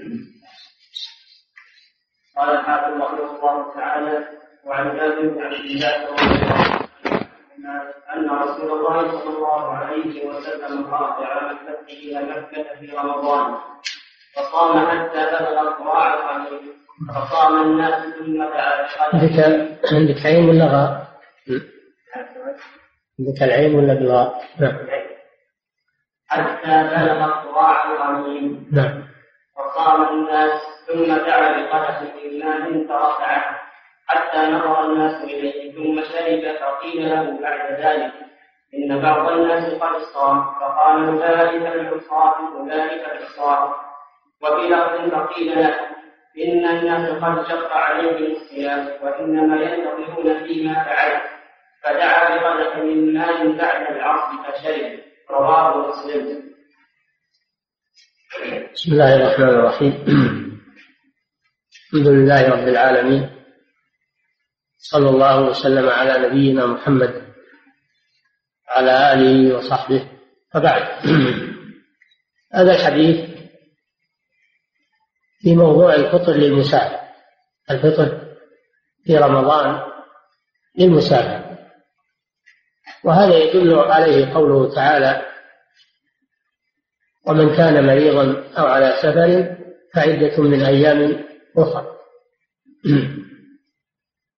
[2.36, 4.28] قال الحافظ رحمه الله تعالى
[4.64, 6.88] وعن جابر بن عبد الله رضي الله عنه
[8.14, 13.54] ان رسول الله صلى الله عليه وسلم خرج على الفتح إلى مكه في رمضان
[14.36, 16.72] فصام حتى بلغ القراع القليل
[17.14, 19.38] فصام الناس ثم دعا عندك
[19.92, 21.08] عندك عين ولا غاء؟
[23.20, 24.76] عندك العين ولا بالغاء؟ نعم.
[26.28, 29.02] حتى بلغ الصراع الغميم نعم.
[29.56, 33.60] فصام الناس ثم دعا بقدح من ماء فرفعه.
[34.06, 38.12] حتى نظر الناس إليه ثم شرب فقيل له بعد ذلك
[38.74, 43.74] إن بعض الناس قد صام فقال أولئك العصاة أولئك العصاة.
[44.42, 45.74] وفي لفظ فقيل له
[46.44, 51.37] إن الناس قد شق عليهم الصيام وإنما ينتظرون فيما فعلت
[51.84, 55.00] فدعا بقدح من ماء بعد العصر فشرب.
[55.30, 56.48] رواه مسلم.
[58.74, 59.92] بسم الله الرحمن الرحيم.
[61.84, 63.44] الحمد لله رب العالمين.
[64.78, 67.34] صلى الله وسلم على نبينا محمد
[68.68, 70.10] على آله وصحبه.
[70.54, 70.82] وبعد
[72.54, 73.38] هذا الحديث
[75.38, 77.00] في موضوع الفطر للمسافر.
[77.70, 78.36] الفطر
[79.04, 79.92] في رمضان
[80.78, 81.47] للمسافر.
[83.04, 85.22] وهذا يدل عليه قوله تعالى
[87.26, 89.56] ومن كان مريضا أو على سفر
[89.94, 91.24] فعدة من أيام
[91.56, 91.86] أخرى.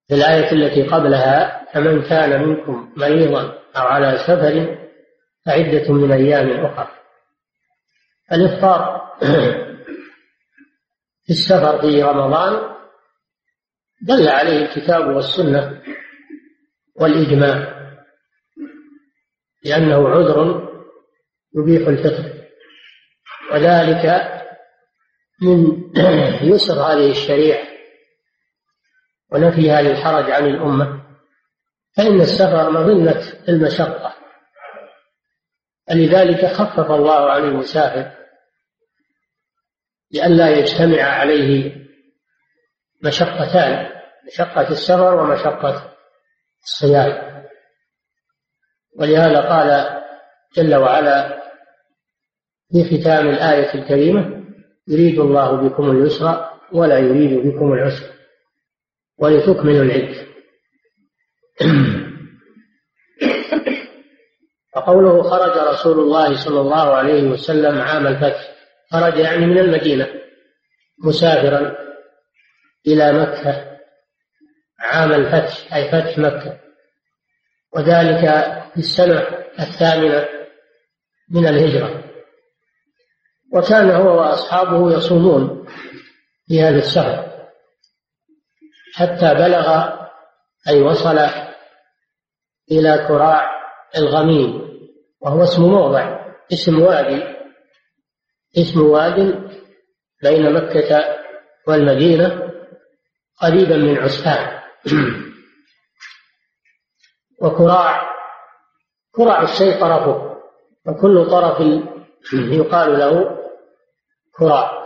[0.08, 3.42] في الآية التي قبلها فمن كان منكم مريضا
[3.76, 4.78] أو على سفر
[5.46, 6.88] فعدة من أيام أخرى.
[8.32, 9.10] الإفطار
[11.26, 12.70] في السفر في رمضان
[14.02, 15.82] دل عليه الكتاب والسنة
[16.96, 17.80] والإجماع.
[19.64, 20.68] لأنه عذر
[21.56, 22.40] يبيح الفطر.
[23.52, 24.30] وذلك
[25.42, 25.82] من
[26.54, 27.68] يسر هذه الشريعة
[29.32, 31.02] ونفيها للحرج عن الأمة.
[31.96, 34.14] فإن السفر مظنة المشقة.
[35.88, 38.10] فلذلك خفف الله عن المسافر
[40.10, 41.80] لئلا يجتمع عليه
[43.04, 43.90] مشقتان
[44.26, 45.94] مشقة السفر ومشقة
[46.64, 47.29] الصيام.
[48.98, 50.00] ولهذا قال
[50.56, 51.42] جل وعلا
[52.72, 54.44] في ختام الآية الكريمة
[54.88, 58.06] يريد الله بكم اليسر ولا يريد بكم العسر
[59.18, 60.26] ولتكملوا العدة
[64.74, 68.50] فقوله خرج رسول الله صلى الله عليه وسلم عام الفتح
[68.90, 70.08] خرج يعني من المدينة
[71.04, 71.76] مسافرا
[72.86, 73.70] إلى مكة
[74.80, 76.69] عام الفتح أي فتح مكة.
[77.72, 78.20] وذلك
[78.72, 79.26] في السنة
[79.60, 80.28] الثامنة
[81.30, 82.04] من الهجرة.
[83.52, 85.66] وكان هو وأصحابه يصومون
[86.48, 87.30] في هذا الشهر
[88.94, 89.90] حتى بلغ
[90.68, 91.18] أي وصل
[92.70, 93.50] إلى كراع
[93.96, 94.70] الغميم
[95.20, 97.22] وهو اسم موضع اسم وادي
[98.58, 99.48] اسم واد
[100.22, 101.18] بين مكة
[101.68, 102.52] والمدينة
[103.40, 104.60] قريبا من عسفان.
[107.40, 108.10] وكراع
[109.12, 110.36] كراع الشيء طرفه.
[110.86, 111.60] وكل طرف
[112.32, 113.38] يقال له
[114.38, 114.80] كراع.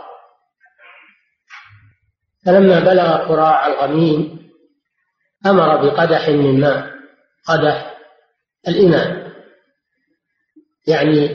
[2.45, 4.49] فلما بلغ كراع الغميم
[5.45, 6.95] أمر بقدح من ماء
[7.47, 7.97] قدح
[8.67, 9.31] الإناء.
[10.87, 11.27] يعني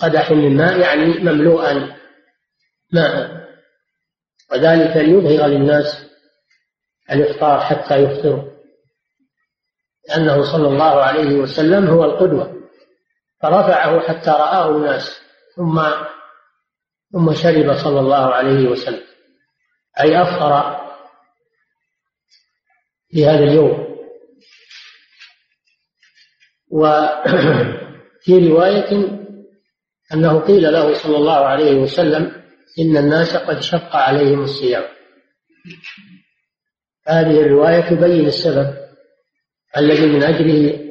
[0.00, 1.96] قدح من ماء يعني مملوءا
[2.92, 3.40] ماء.
[4.52, 6.10] وذلك ليظهر للناس
[7.10, 8.49] الإفطار حتى يفطروا.
[10.08, 12.60] لأنه صلى الله عليه وسلم هو القدوة.
[13.42, 15.20] فرفعه حتى رآه الناس
[15.56, 15.82] ثم
[17.12, 19.02] ثم شرب صلى الله عليه وسلم.
[20.00, 20.80] أي أفطر
[23.10, 23.90] في هذا اليوم.
[26.70, 29.20] وفي رواية
[30.14, 32.42] أنه قيل له صلى الله عليه وسلم
[32.78, 34.84] إن الناس قد شق عليهم الصيام.
[37.08, 38.89] هذه الرواية تبين السبب.
[39.76, 40.90] الذي من أجله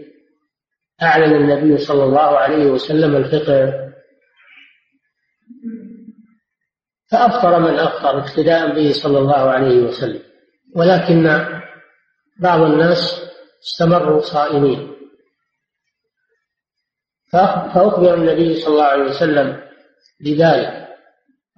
[1.01, 3.89] أعلن النبي صلى الله عليه وسلم الفطر
[7.11, 10.21] فأفطر من أفطر اقتداء به صلى الله عليه وسلم.
[10.75, 11.45] ولكن
[12.39, 13.21] بعض الناس
[13.63, 14.95] استمروا صائمين.
[17.32, 19.61] فأخبر النبي صلى الله عليه وسلم
[20.21, 20.88] بذلك.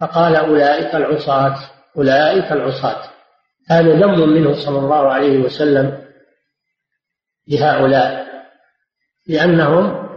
[0.01, 1.55] فقال أولئك العصاة
[1.97, 3.11] أولئك العصاة.
[3.69, 6.01] هذا ذم منه صلى الله عليه وسلم.
[7.48, 8.28] لهؤلاء
[9.28, 10.10] لأنهم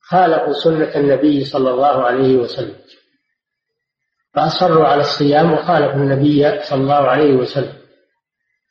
[0.00, 2.76] خالفوا سنة النبي صلى الله عليه وسلم.
[4.34, 7.82] فأصروا على الصيام وخالفوا النبي صلى الله عليه وسلم.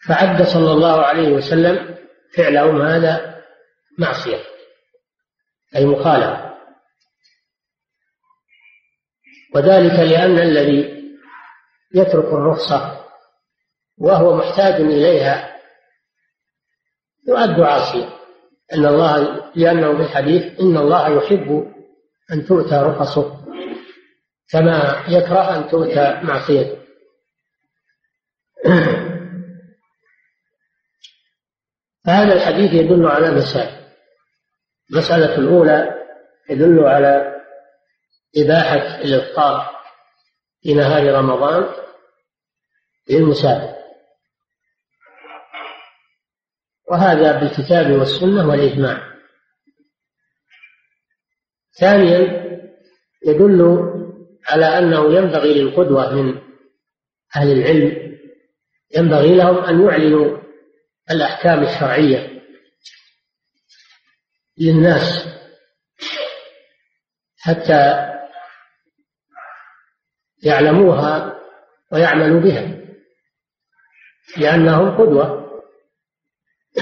[0.08, 1.96] فعد صلى الله عليه وسلم
[2.36, 3.42] فعلهم هذا
[4.00, 4.40] معصية
[5.76, 6.52] أي مخالفة.
[9.56, 11.02] وذلك لأن الذي
[11.94, 13.06] يترك الرخصة
[13.98, 15.51] وهو محتاج إليها
[17.32, 18.10] يؤد عاصيا
[18.74, 21.74] أن الله لأنه في الحديث إن الله يحب
[22.34, 23.42] أن تؤتى رخصه
[24.50, 26.82] كما يكره أن تؤتى معصيته.
[32.06, 33.82] فهذا الحديث يدل على مسائل
[34.92, 35.94] المسألة الأولى
[36.50, 37.42] يدل على
[38.38, 39.82] إباحة الإفطار
[40.62, 41.66] في نهار رمضان
[43.10, 43.81] للمسافر.
[46.92, 49.12] وهذا بالكتاب والسنة والإجماع.
[51.80, 52.20] ثانيا
[53.26, 53.62] يدل
[54.50, 56.42] على أنه ينبغي للقدوة من
[57.36, 58.18] أهل العلم
[58.96, 60.38] ينبغي لهم أن يعلنوا
[61.12, 62.42] الأحكام الشرعية
[64.58, 65.28] للناس
[67.40, 68.12] حتى
[70.44, 71.40] يعلموها
[71.92, 72.82] ويعملوا بها
[74.38, 75.41] لأنهم قدوة.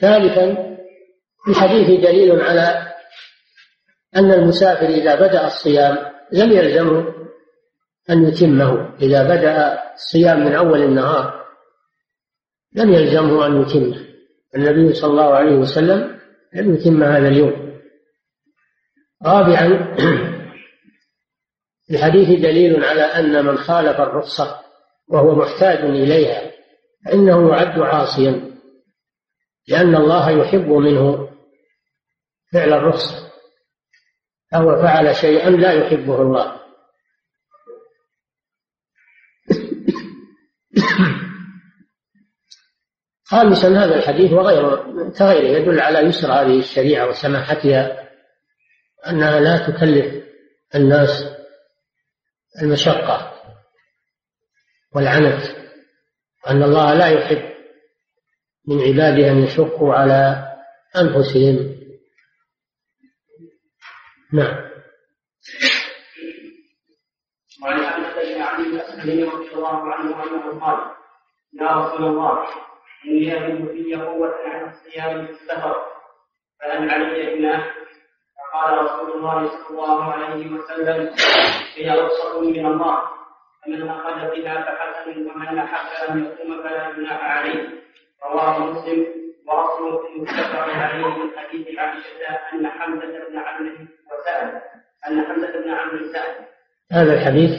[0.00, 0.54] ثالثا
[1.44, 2.92] في الحديث دليل على
[4.16, 5.98] أن المسافر إذا بدأ الصيام
[6.32, 7.14] لم يلزمه
[8.10, 8.94] أن يتمه.
[9.02, 11.44] إذا بدأ الصيام من أول النهار
[12.72, 14.04] لم يلزمه أن يتمه.
[14.56, 16.18] النبي صلى الله عليه وسلم
[16.54, 17.80] لم يتم هذا اليوم.
[19.26, 19.70] رابعا
[21.90, 24.60] الحديث دليل على أن من خالف الرخصة
[25.08, 26.53] وهو محتاج إليها
[27.04, 28.54] فإنه يعد عاصيا
[29.68, 31.30] لأن الله يحب منه
[32.52, 33.30] فعل الرخصة
[34.52, 36.60] فهو فعل شيئا لا يحبه الله.
[43.24, 48.08] خامسا هذا الحديث وغيره كغيره يدل على يسر هذه الشريعة وسماحتها
[49.08, 50.24] أنها لا تكلف
[50.74, 51.24] الناس
[52.62, 53.32] المشقة
[54.94, 55.63] والعنت.
[56.50, 57.54] أن الله لا يحب
[58.68, 60.52] من عباده أن يشقوا على
[60.96, 61.74] أنفسهم.
[64.32, 64.64] نعم.
[67.62, 70.78] وعن أبي بن رضي الله عنه أنه قال
[71.60, 72.46] يا رسول الله
[73.04, 75.76] إني اجد في قوه عن الصيام في السفر
[76.60, 77.74] فهل علي جناح
[78.36, 81.14] فقال رسول الله صلى الله عليه وسلم
[81.74, 83.23] هي رخصة من الله.
[83.64, 87.68] فمن أخذ بها فحسن ومن احب أن يقوم فلا جناح عليه.
[88.24, 89.06] رواه مسلم.
[89.48, 94.62] ورسول في المتفق عليه من حديث عائشة أن حمزة بن عمرو وسأل.
[95.08, 96.44] أن حمزة بن عمرو سأل.
[96.92, 97.50] هذا الحديث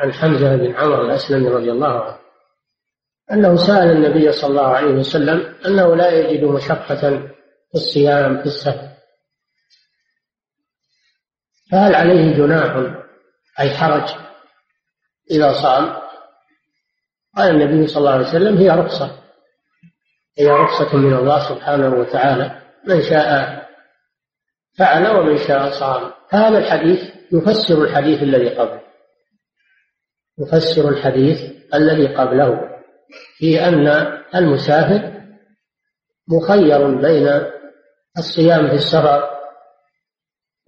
[0.00, 2.18] عن حمزة بن عمرو الأسلمي رضي الله عنه.
[3.32, 7.30] أنه سأل النبي صلى الله عليه وسلم أنه لا يجد مشقة
[7.70, 8.88] في الصيام في السفر
[11.72, 12.76] فهل عليه جناح
[13.60, 14.31] أي حرج؟
[15.30, 16.02] إذا صام
[17.36, 19.18] قال النبي صلى الله عليه وسلم هي رخصة.
[20.38, 22.62] هي رخصة من الله سبحانه وتعالى.
[22.86, 23.62] من شاء
[24.78, 26.10] فعل ومن شاء صام.
[26.30, 27.00] هذا الحديث
[27.32, 28.80] يفسر الحديث الذي قبله.
[30.38, 31.38] يفسر الحديث
[31.74, 32.68] الذي قبله.
[33.38, 33.88] في أن
[34.34, 35.12] المسافر
[36.28, 37.42] مخير بين
[38.18, 39.30] الصيام في السفر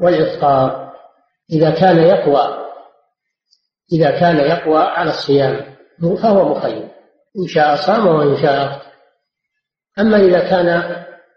[0.01, 0.95] والإفطار.
[1.53, 2.64] إذا كان يقوى
[3.93, 5.75] إذا كان يقوى على الصيام
[6.23, 6.89] فهو مخير.
[7.39, 8.87] إن شاء صام وإن شاء أفطر.
[9.99, 10.67] أما إذا كان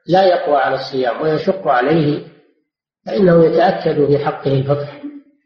[0.07, 2.27] لا يقوى على الصيام ويشق عليه
[3.05, 4.87] فإنه يتأكد في حقه الفطر.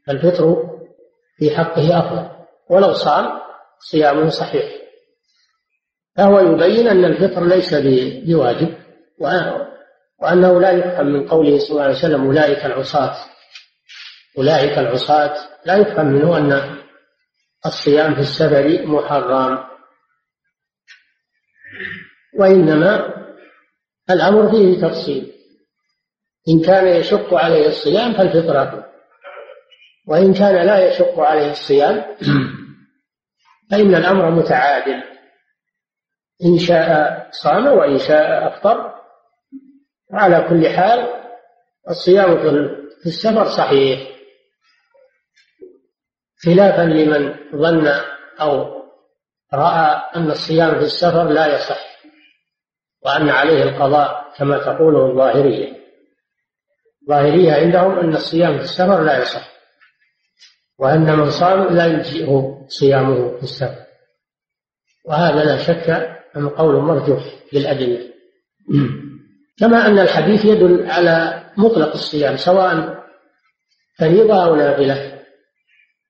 [0.07, 0.69] فالفطر
[1.37, 2.29] في حقه أفضل.
[2.69, 3.39] ولو صام
[3.79, 4.65] صيامه صحيح.
[6.17, 7.73] فهو يبين أن الفطر ليس
[8.25, 8.73] بواجب
[10.19, 13.15] وأنه لا يفهم من قوله صلى الله عليه وسلم أولئك العصاة.
[14.37, 15.33] أولئك العصاة
[15.65, 16.80] لا يفهم منه أن
[17.65, 19.63] الصيام في السفر محرم.
[22.39, 23.13] وإنما
[24.09, 25.33] الأمر فيه تفصيل.
[26.49, 28.91] إن كان يشق عليه الصيام فالفطرة.
[30.07, 32.17] وإن كان لا يشق عليه الصيام
[33.71, 35.03] فإن الأمر متعادل.
[36.45, 38.95] إن شاء صام وإن شاء أفطر.
[40.13, 41.07] وعلى كل حال
[41.89, 42.39] الصيام
[43.01, 44.10] في السفر صحيح.
[46.45, 47.87] خلافا لمن ظن
[48.41, 48.81] أو
[49.53, 51.91] رأى أن الصيام في السفر لا يصح
[53.05, 55.81] وأن عليه القضاء كما تقوله الظاهرية.
[57.03, 59.51] الظاهرية عندهم أن الصيام في السفر لا يصح
[60.79, 63.85] وأن من صام لا يجزئه صيامه في السفر.
[65.05, 65.89] وهذا لا شك
[66.37, 67.23] أم قول مرجوح
[67.53, 68.11] بالأدلة
[69.59, 73.03] كما أن الحديث يدل على مطلق الصيام سواء
[73.99, 75.10] فريضة أو نافلة.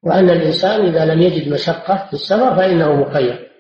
[0.04, 3.52] وأن الإنسان إذا لم يجد مشقة في السفر فإنه مخير.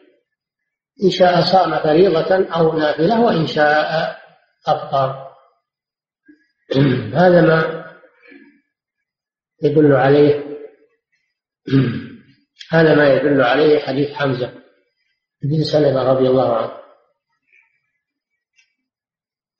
[1.03, 4.17] إن شاء صام فريضة أو نافلة وإن شاء
[4.67, 5.31] أفطر.
[7.21, 7.85] هذا ما
[9.63, 10.43] يدل عليه
[12.71, 14.53] هذا ما يدل عليه حديث حمزة
[15.43, 16.81] بن سلمة رضي الله عنه.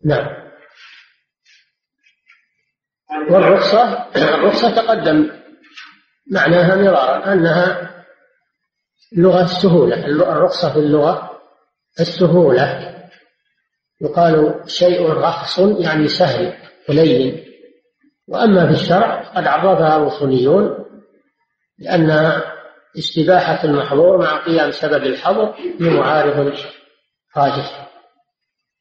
[0.06, 0.52] نعم.
[3.30, 5.41] والرخصة الرخصة تقدم.
[6.32, 7.92] معناها مرارا أنها
[9.18, 11.32] لغة السهولة الرخصة في اللغة
[12.00, 12.92] السهولة.
[14.02, 16.54] يقال شيء رخص يعني سهل
[16.90, 17.44] ولين
[18.28, 20.86] وأما في الشرع قد عرفها الأصوليون
[21.80, 22.54] لأنها
[22.98, 26.54] استباحة المحظور مع قيام سبب الحظر لمعارض
[27.38, 27.90] راجح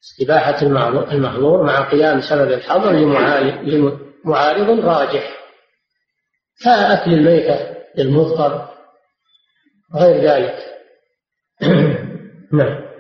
[0.02, 0.62] استباحة
[1.12, 5.39] المحظور مع قيام سبب الحظر لمعارض راجح.
[6.64, 8.68] كأكل الميتة للمضطر
[9.94, 10.56] غير ذلك.
[12.58, 12.90] نعم.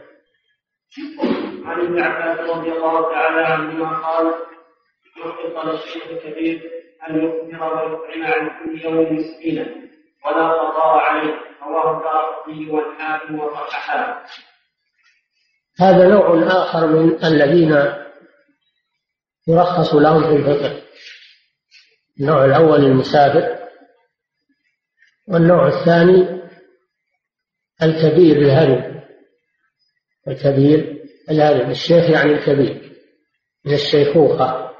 [1.64, 4.34] عن ابن عباس رضي الله تعالى عنهما قال
[5.16, 6.70] يحفظ للشيخ الكبير
[7.08, 9.66] أن يكثر ويطعم عن كل يوم مسكينا
[10.26, 14.22] ولا قضاء عليه رواه الدارقطني والحاكم وصححاه
[15.80, 17.94] هذا نوع آخر من الذين
[19.48, 20.89] يرخص لهم في الفطر
[22.20, 23.58] النوع الأول المسافر
[25.28, 26.40] والنوع الثاني
[27.82, 29.02] الكبير الهرم.
[30.28, 31.70] الكبير الهرم.
[31.70, 32.92] الشيخ يعني الكبير.
[33.64, 34.70] من الشيخوخة.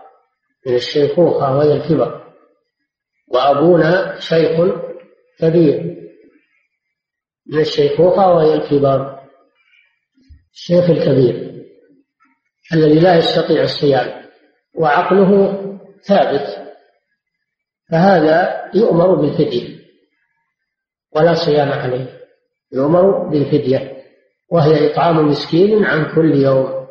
[0.67, 2.35] من الشيخوخة وهي الكبر.
[3.29, 4.61] وأبونا شيخ
[5.39, 5.97] كبير.
[7.47, 9.21] من الشيخوخة وهي الكبر
[10.53, 11.65] الشيخ الكبير.
[12.73, 14.23] الذي لا يستطيع الصيام.
[14.75, 15.61] وعقله
[16.03, 16.70] ثابت.
[17.91, 19.81] فهذا يؤمر بالفدية
[21.17, 22.21] ولا صيام عليه.
[22.73, 24.03] يؤمر بالفدية
[24.51, 26.87] وهي إطعام مسكين عن كل يوم.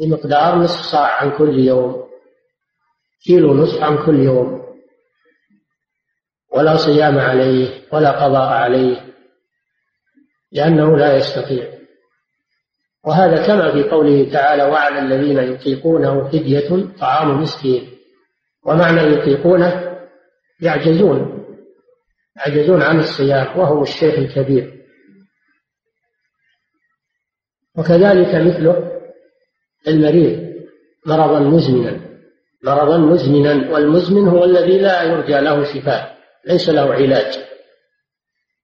[0.00, 2.08] بمقدار نصف صاع عن كل يوم
[3.26, 4.62] كيلو نصف عن كل يوم.
[6.54, 9.14] ولا صيام عليه ولا قضاء عليه
[10.52, 11.72] لأنه لا يستطيع.
[13.04, 17.91] وهذا كما في قوله تعالى وعلى الذين يطيقونه فدية طعام مسكين.
[18.64, 19.98] ومعنى يطيقونه
[20.60, 21.44] يعجزون
[22.36, 24.82] يعجزون عن الصيام وهم الشيخ الكبير.
[27.76, 29.00] وكذلك مثله
[29.88, 30.52] المريض
[31.06, 32.00] مرضا مزمنا
[32.64, 37.38] مرضا مزمنا والمزمن هو الذي لا يرجى له شفاء ليس له علاج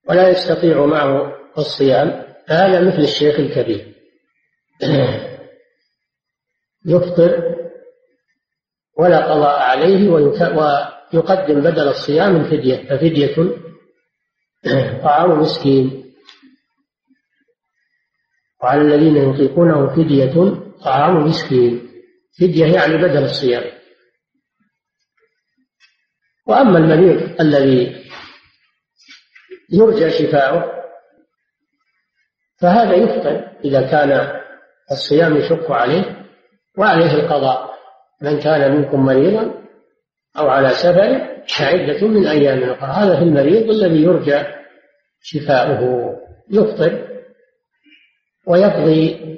[0.08, 3.94] ولا يستطيع معه الصيام فهذا مثل الشيخ الكبير.
[6.86, 7.57] يفطر
[8.98, 13.34] ولا قضاء عليه ويقدم بدل الصيام الفدية ففدية
[15.04, 16.14] طعام مسكين.
[18.62, 20.54] وعلى الذين يطيقونه فدية
[20.84, 21.88] طعام مسكين.
[22.40, 23.64] فدية يعني بدل الصيام.
[26.46, 28.04] وأما المريض الذي
[29.72, 30.78] يرجى شفاؤه
[32.60, 34.40] فهذا يفطر إذا كان
[34.90, 36.26] الصيام يشق عليه
[36.78, 37.77] وعليه القضاء.
[38.22, 39.64] من كان منكم مريضا
[40.38, 42.90] أو على سفر فعدة من أيام أخرى.
[42.90, 44.42] هذا في المريض الذي يرجى
[45.20, 46.14] شفاؤه
[46.50, 47.08] يفطر
[48.46, 49.28] ويقضي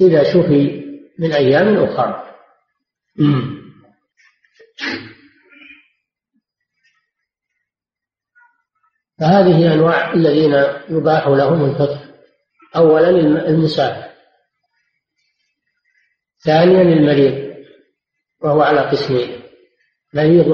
[0.00, 0.84] إذا شفي
[1.18, 2.26] من أيام أخرى.
[9.20, 10.54] فهذه أنواع الذين
[10.88, 11.98] يباح لهم الفطر.
[12.76, 13.08] أولا
[13.48, 14.10] المسافر
[16.44, 17.49] ثانيا المريض.
[18.42, 19.42] وهو على قسمين
[20.14, 20.46] مريض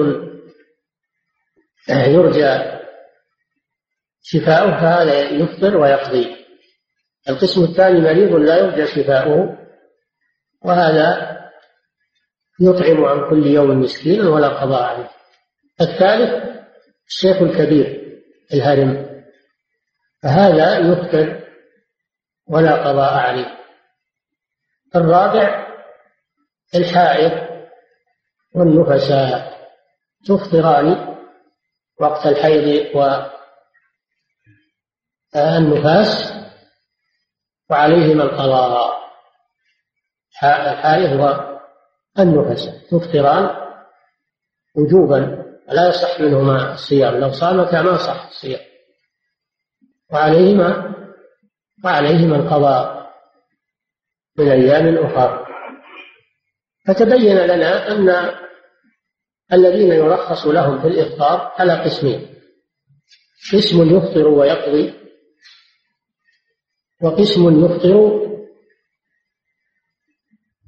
[1.89, 2.77] يرجى
[4.21, 6.35] شفاؤه فهذا يفطر ويقضي.
[7.29, 9.57] القسم الثاني مريض لا يرجى شفاؤه
[10.61, 11.37] وهذا
[12.59, 15.09] يطعم عن كل يوم مسكينا ولا قضاء عليه.
[15.81, 16.57] الثالث
[17.07, 18.19] الشيخ الكبير
[18.53, 19.21] الهرم
[20.23, 21.47] فهذا يفطر
[22.47, 23.57] ولا قضاء عليه.
[24.95, 25.67] الرابع
[26.75, 27.46] الحائض
[28.55, 29.57] والنفساء
[30.25, 31.17] تفطران
[32.01, 32.95] وقت الحيض
[35.35, 36.33] والنفاس
[37.69, 38.97] وعليهما القضاء.
[40.43, 41.19] الحائض
[42.17, 43.67] والنفس تفطران
[44.75, 48.65] وجوبا لا يصح منهما الصيام لو صامتا ما صح الصيام.
[50.13, 50.95] وعليهما
[51.85, 53.11] وعليهما القضاء
[54.37, 55.46] من أيام أخرى.
[56.87, 58.35] فتبين لنا أن
[59.53, 62.27] الذين يرخص لهم في الإفطار على قسمين.
[63.53, 64.93] قسم يفطر ويقضي
[67.01, 68.27] وقسم يفطر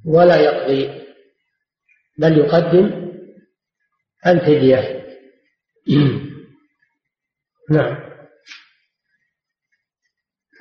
[0.06, 1.00] ولا يقضي
[2.18, 3.10] بل يقدم
[4.26, 5.06] الفدية.
[7.70, 8.10] نعم.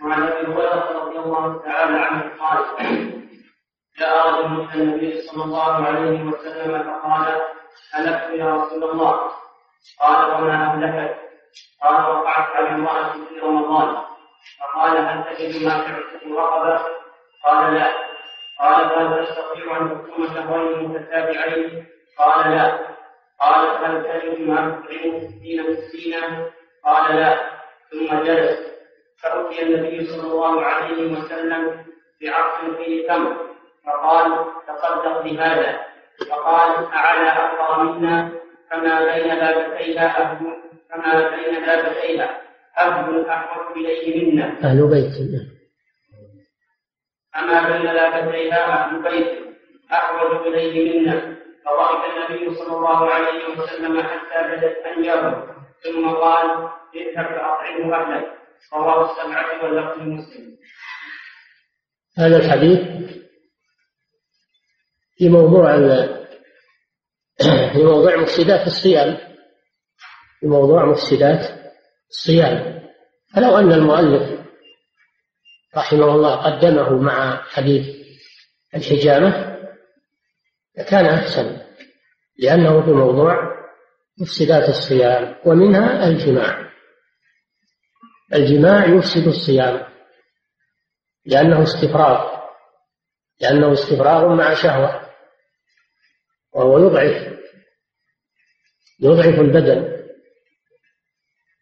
[0.03, 3.08] وعن أبي هريرة رضي الله تعالى عنه قال
[3.99, 7.41] جاء رجل النبي صلى الله عليه وسلم فقال
[7.93, 9.31] هلكت يا رسول الله؟
[9.99, 11.15] قال وما اهلكت
[11.83, 13.97] قال وقعت على امرأة في رمضان.
[14.59, 16.85] فقال هل تجد ما تعتق رقبة؟
[17.45, 17.93] قال لا.
[18.59, 21.85] قال فهل تستطيع أن تصوم شهرين متتابعين؟
[22.17, 22.79] قال لا.
[23.41, 26.51] قالت هل تجد ما تطعم ستين مسكينا
[26.85, 27.49] قال لا.
[27.91, 28.69] ثم جلس.
[29.23, 31.85] فأتي النبي صلى الله عليه وسلم
[32.21, 33.48] بعقل فيه تمر.
[33.89, 35.79] فقال تصدق بهذا.
[36.29, 38.31] فقال أعلى أفقر منا؟
[38.71, 40.37] فما بين لابتيها أهل
[40.89, 42.41] فما بين لابتيها
[42.77, 44.57] أهل أحوج إليه منا.
[44.63, 45.13] أهل بيت
[47.33, 49.27] فما بين لابتيها أهل بيت
[49.91, 51.35] أحوج إليه منا؟
[51.65, 55.43] فضحك النبي صلى الله عليه وسلم حتى بدت أنيابه
[55.83, 58.39] ثم قال اذهب فأطعمه أهلك.
[58.73, 60.57] رواه السبعة واللفظ مسلم
[62.17, 62.79] هذا الحديث
[65.19, 65.75] في موضوع
[67.73, 69.17] في موضوع مفسدات الصيام.
[70.39, 71.73] في موضوع مفسدات
[72.09, 72.79] الصيام.
[73.35, 74.39] فلو أن المؤلف
[75.77, 77.95] رحمه الله قدمه مع حديث
[78.75, 79.59] الحجامة
[80.77, 81.61] لكان أحسن
[82.37, 83.35] لأنه في موضوع
[84.21, 86.71] مفسدات الصيام ومنها الجماع.
[88.33, 89.87] الجماع يفسد الصيام
[91.25, 92.39] لأنه استفراغ
[93.41, 95.08] لأنه استفراغ مع شهوة.
[96.53, 97.39] وهو يضعف
[98.99, 99.99] يضعف البدن.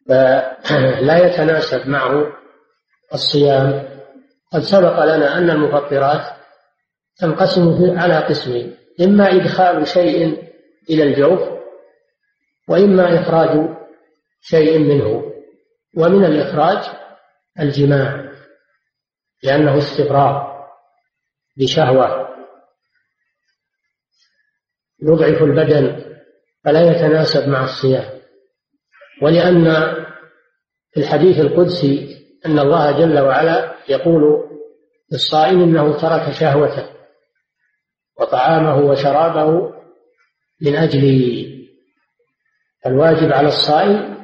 [0.08, 2.34] فلا يتناسب معه
[3.14, 3.98] الصيام.
[4.54, 6.38] قد سبق لنا أن المفطرات
[7.18, 10.44] تنقسم على قسمين إما إدخال شيء
[10.90, 11.40] إلى الجوف
[12.68, 13.70] وإما إخراج
[14.42, 15.34] شيء منه
[15.98, 16.84] ومن الإخراج
[17.60, 18.32] الجماع
[19.44, 20.58] لأنه استفراغ
[21.58, 22.27] بشهوة.
[25.02, 26.04] يضعف البدن
[26.66, 28.20] فلا يتناسب مع الصيام.
[29.22, 29.66] ولأن
[30.94, 34.48] في الحديث القدسي أن الله جل وعلا يقول
[35.12, 36.90] للصائم إنه ترك شهوته
[38.20, 39.74] وطعامه وشرابه
[40.62, 41.04] من أجل
[42.86, 44.18] الواجب على الصائم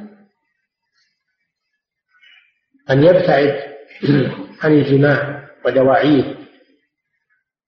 [2.89, 3.73] أن يبتعد
[4.61, 6.35] عن الجماع ودواعيه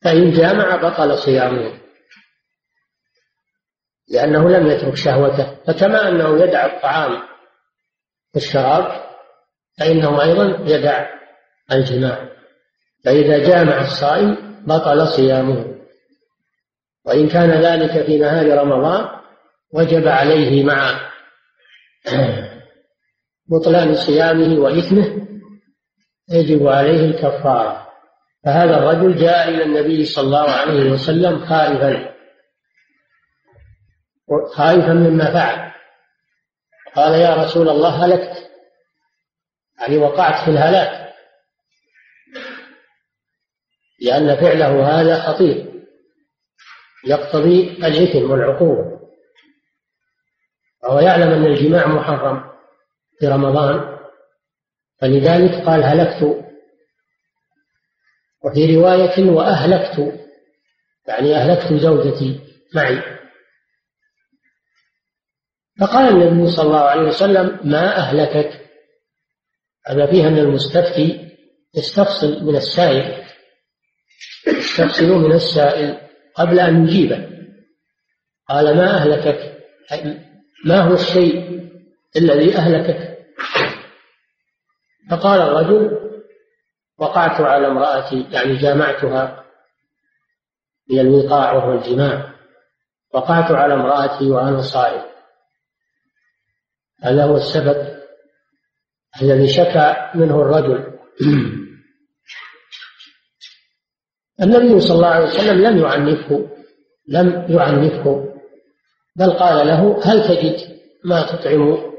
[0.04, 1.85] فإن جامع بطل صيامه.
[4.10, 7.22] لأنه لم يترك شهوته فكما أنه يدع الطعام
[8.36, 9.06] والشراب
[9.80, 11.06] فإنه أيضا يدع
[11.72, 12.30] الجماع.
[13.06, 14.38] فإذا جامع الصائم
[14.68, 15.76] بطل صيامه.
[17.06, 19.06] وإن كان ذلك في نهار رمضان
[19.74, 21.00] وجب عليه مع
[23.50, 25.28] بطلان صيامه وإثمه
[26.30, 27.88] يجب عليه الكفارة.
[28.46, 32.15] فهذا الرجل جاء إلى النبي صلى الله عليه وسلم خائفا.
[34.54, 35.72] خائفا مما فعل.
[36.96, 38.52] قال يا رسول الله هلكت.
[39.80, 41.14] يعني وقعت في الهلاك.
[44.02, 45.84] لأن فعله هذا خطير.
[47.06, 49.00] يقتضي الإثم والعقوبة.
[50.84, 52.52] وهو يعلم أن الجماع محرم
[53.20, 53.98] في رمضان.
[55.02, 56.46] فلذلك قال هلكت.
[58.46, 60.26] وفي رواية وأهلكت.
[61.08, 62.40] يعني أهلكت زوجتي
[62.76, 63.25] معي.
[65.80, 68.62] فقال النبي صلى الله عليه وسلم ما أهلكك؟
[69.88, 71.32] هذا فيها أن المستفتي
[71.76, 73.26] يستفصل من السائل
[74.48, 75.98] يستفصل من السائل
[76.36, 77.30] قبل أن يجيبه.
[78.50, 79.64] قال ما أهلكك؟
[80.66, 81.62] ما هو الشيء
[82.16, 83.18] الذي أهلكك؟
[85.12, 86.06] فقال الرجل
[86.98, 89.46] وقعت على امرأتي يعني جامعتها
[90.90, 92.34] من الوقاع وهو الجماع
[93.14, 95.15] وقعت على امرأتي وأنا صائم.
[97.04, 97.96] هذا هو السبب
[99.22, 101.00] الذي شكى منه الرجل.
[104.42, 106.50] النبي صلى الله عليه وسلم لم يعنفه
[107.08, 108.34] لم يعنفه
[109.16, 111.94] بل قال له هل تجد ما تطعم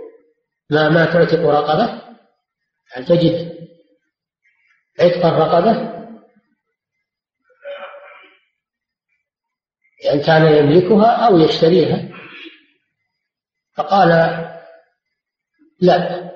[0.70, 2.02] ما ما تعتق رقبة؟
[2.92, 3.56] هل تجد
[5.00, 5.96] عتق الرقبة؟
[10.04, 12.08] يعني كان يملكها أو يشتريها.
[13.76, 14.10] فقال
[15.80, 16.30] لا.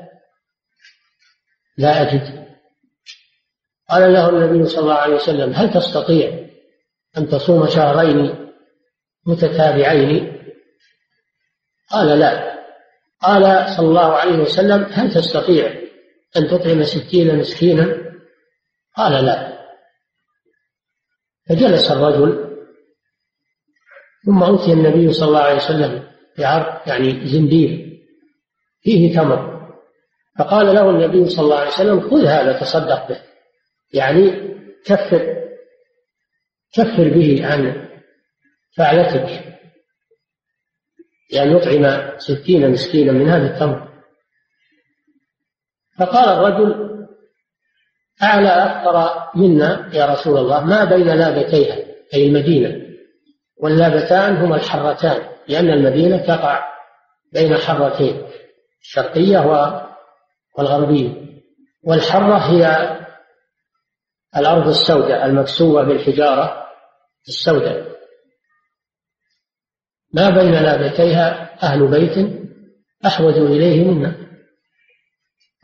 [1.79, 2.41] لا أجد.
[3.89, 6.49] قال له النبي صلى الله عليه وسلم هل تستطيع
[7.19, 8.49] أن تصوم شهرين
[9.27, 10.43] متتابعين؟
[11.91, 12.61] قال لا.
[13.21, 15.81] قال صلى الله عليه وسلم هل تستطيع
[16.37, 17.97] أن تطعم ستين مسكينا؟
[18.97, 19.61] قال لا.
[21.49, 22.51] فجلس الرجل
[24.27, 27.90] ثم أوتي النبي صلى الله عليه وسلم بعرض يعني زنبيل
[28.83, 29.61] فيه تمر.
[30.39, 33.21] فقال له النبي صلى الله عليه وسلم خذ هذا تصدق به.
[33.93, 34.31] يعني
[34.85, 35.37] كفر
[36.75, 37.89] كفر به عن
[38.77, 39.45] فعلتك.
[41.33, 43.89] لأن يطعم ستين مسكينا من هذا التمر.
[45.99, 46.91] فقال الرجل
[48.23, 51.77] أعلى أفقر منا يا رسول الله؟ ما بين لابتيها
[52.15, 52.87] أي المدينة
[53.57, 56.65] واللابتان هما الحرتان لأن المدينة تقع
[57.33, 58.23] بين حرتين.
[58.81, 59.39] الشرقية
[60.59, 61.31] والغربية.
[61.85, 62.91] والحرة هي
[64.37, 66.67] الأرض السوداء المكسوة بالحجارة
[67.29, 67.91] السوداء.
[70.15, 72.41] ما بين لابتيها أهل بيت
[73.07, 74.17] أحوج إليه منا.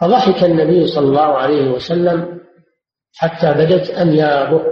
[0.01, 2.40] فضحك النبي صلى الله عليه وسلم
[3.16, 4.62] حتى بدت أنيابه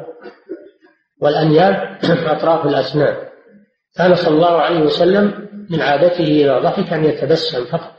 [1.21, 3.29] والأنياب أطراف الأسنان.
[3.97, 7.94] كان صلى الله عليه وسلم من عادته إذا ضحك أن يتبسم فقط.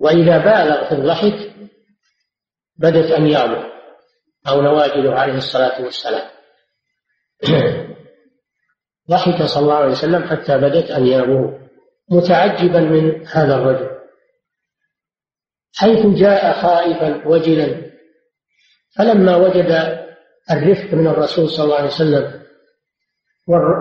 [0.00, 1.52] وإذا بالغ في الضحك
[2.78, 3.64] بدت أنيابه
[4.48, 6.30] أو نواجذه عليه الصلاة والسلام.
[9.10, 11.58] ضحك صلى الله عليه وسلم حتى بدت أنيابه
[12.10, 13.90] متعجبا من هذا الرجل.
[15.76, 17.88] حيث جاء خائفا وجلا.
[18.96, 19.98] فلما وجد
[20.50, 22.42] الرفق من الرسول صلى الله عليه وسلم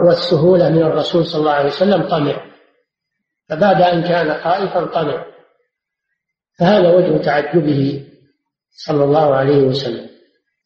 [0.05, 2.51] والسهولة من الرسول صلى الله عليه وسلم طمع.
[3.49, 5.36] فبعد أن كان خائفا طمع.
[6.59, 8.05] فهذا وجه تعجبه
[8.71, 10.09] صلى الله عليه وسلم.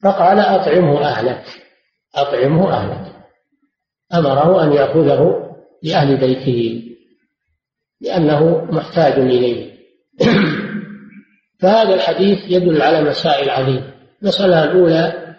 [0.04, 1.44] فقال أطعمه أهلك
[2.16, 3.16] أطعمه أهلك.
[4.14, 5.52] أمره أن يأخذه
[5.84, 6.84] لأهل بيته
[8.02, 9.72] لأنه محتاج إليه.
[11.60, 13.94] فهذا الحديث يدل على مسائل عظيمة.
[14.22, 15.36] المسألة الأولى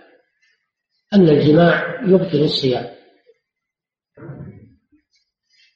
[1.15, 2.87] أن الجماع يبطل الصيام.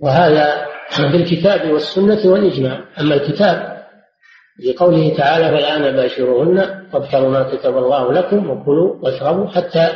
[0.00, 0.66] وهذا
[0.98, 2.84] بالكتاب والسنة والإجماع.
[3.00, 3.75] أما الكتاب
[4.64, 9.88] لقوله تعالى فالآن باشروهن وابتغوا ما كتب الله لكم وكلوا واشربوا حتى